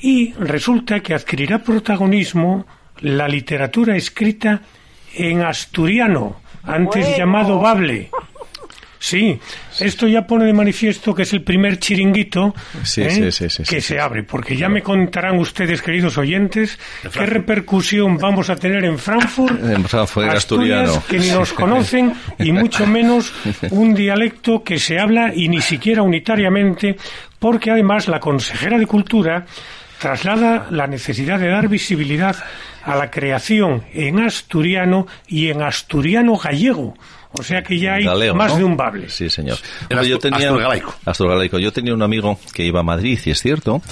[0.00, 2.64] Y resulta que adquirirá protagonismo
[3.00, 4.62] la literatura escrita
[5.18, 8.10] en asturiano, antes llamado bable.
[9.00, 9.38] Sí,
[9.78, 12.52] esto ya pone de manifiesto que es el primer chiringuito
[12.96, 13.30] ¿eh?
[13.68, 16.78] que se abre, porque ya me contarán ustedes, queridos oyentes,
[17.12, 22.50] qué repercusión vamos a tener en Frankfurt, en Frankfurt asturiano, que ni nos conocen, y
[22.50, 23.32] mucho menos
[23.70, 26.96] un dialecto que se habla y ni siquiera unitariamente,
[27.38, 29.46] porque además la consejera de Cultura
[30.00, 32.36] traslada la necesidad de dar visibilidad
[32.84, 36.94] a la creación en asturiano y en asturiano gallego.
[37.32, 39.08] O sea que ya hay más de un bable.
[39.10, 39.58] Sí, señor.
[39.90, 40.50] yo tenía,
[41.58, 43.82] Yo tenía un amigo que iba a Madrid, y es cierto,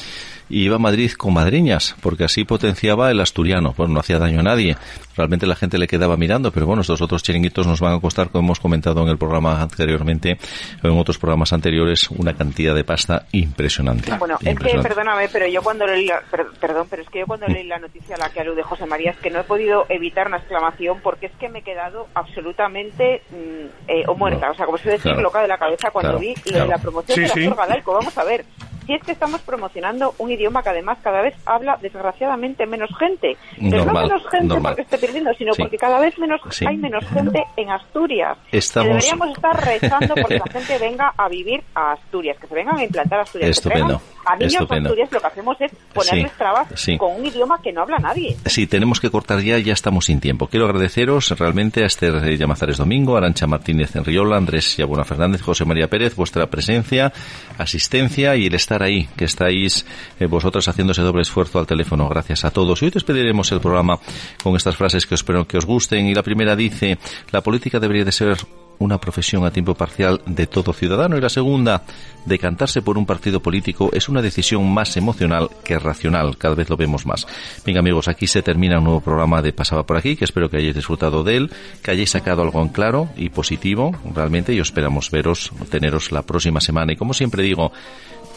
[0.48, 3.74] y iba a Madrid con madriñas, porque así potenciaba el asturiano.
[3.76, 4.76] Bueno, no hacía daño a nadie.
[5.16, 8.28] Realmente la gente le quedaba mirando, pero bueno, estos otros chiringuitos nos van a costar,
[8.30, 10.38] como hemos comentado en el programa anteriormente,
[10.82, 14.12] o en otros programas anteriores, una cantidad de pasta impresionante.
[14.18, 16.20] Bueno, es que, perdóname, pero yo cuando leí la,
[16.60, 19.12] perdón, pero es que yo cuando leí la noticia a la que alude José María,
[19.12, 23.22] es que no he podido evitar una exclamación porque es que me he quedado absolutamente
[23.30, 26.34] mm, eh, o muerta, o sea, como se decir, loca de la cabeza cuando vi
[26.46, 27.92] la promoción de la Galaico.
[27.92, 28.44] Vamos a ver,
[28.86, 33.36] si es que estamos promocionando un idioma que además cada vez habla desgraciadamente menos gente.
[33.58, 37.44] Pero no menos gente porque esté perdiendo, sino porque cada vez menos hay menos gente
[37.56, 38.36] en Asturias.
[38.50, 42.84] deberíamos estar rezando porque la gente venga a vivir a Asturias, que se vengan a
[42.84, 43.50] implantar a Asturias.
[43.50, 44.00] Estupendo.
[44.24, 47.98] a niños Asturias lo que hacemos es ponerles trabas con un idioma que no habla
[47.98, 48.36] nadie.
[48.46, 50.46] Sí, tenemos que cortar ya, ya estamos sin tiempo.
[50.48, 55.88] Quiero agradeceros realmente a Esther Llamazares Domingo, Arancha Martínez Enriola, Andrés Yabuna Fernández, José María
[55.88, 57.12] Pérez, vuestra presencia,
[57.58, 59.86] asistencia y el estar ahí, que estáis
[60.18, 62.08] eh, vosotros haciendo ese doble esfuerzo al teléfono.
[62.08, 62.82] Gracias a todos.
[62.82, 63.98] Y hoy despediremos el programa
[64.42, 66.06] con estas frases que espero que os gusten.
[66.06, 66.96] Y la primera dice,
[67.32, 68.38] la política debería de ser
[68.78, 71.82] una profesión a tiempo parcial de todo ciudadano y la segunda,
[72.24, 76.76] decantarse por un partido político es una decisión más emocional que racional, cada vez lo
[76.76, 77.26] vemos más.
[77.64, 80.58] Bien amigos, aquí se termina un nuevo programa de Pasaba por aquí, que espero que
[80.58, 81.50] hayáis disfrutado de él,
[81.82, 86.60] que hayáis sacado algo en claro y positivo realmente y esperamos veros, teneros la próxima
[86.60, 87.72] semana y como siempre digo,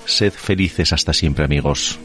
[0.05, 1.99] Sed felices hasta siempre, amigos.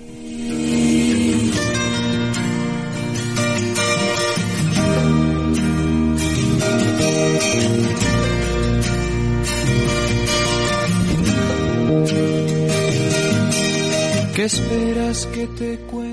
[14.45, 16.04] Esperas que te cuente?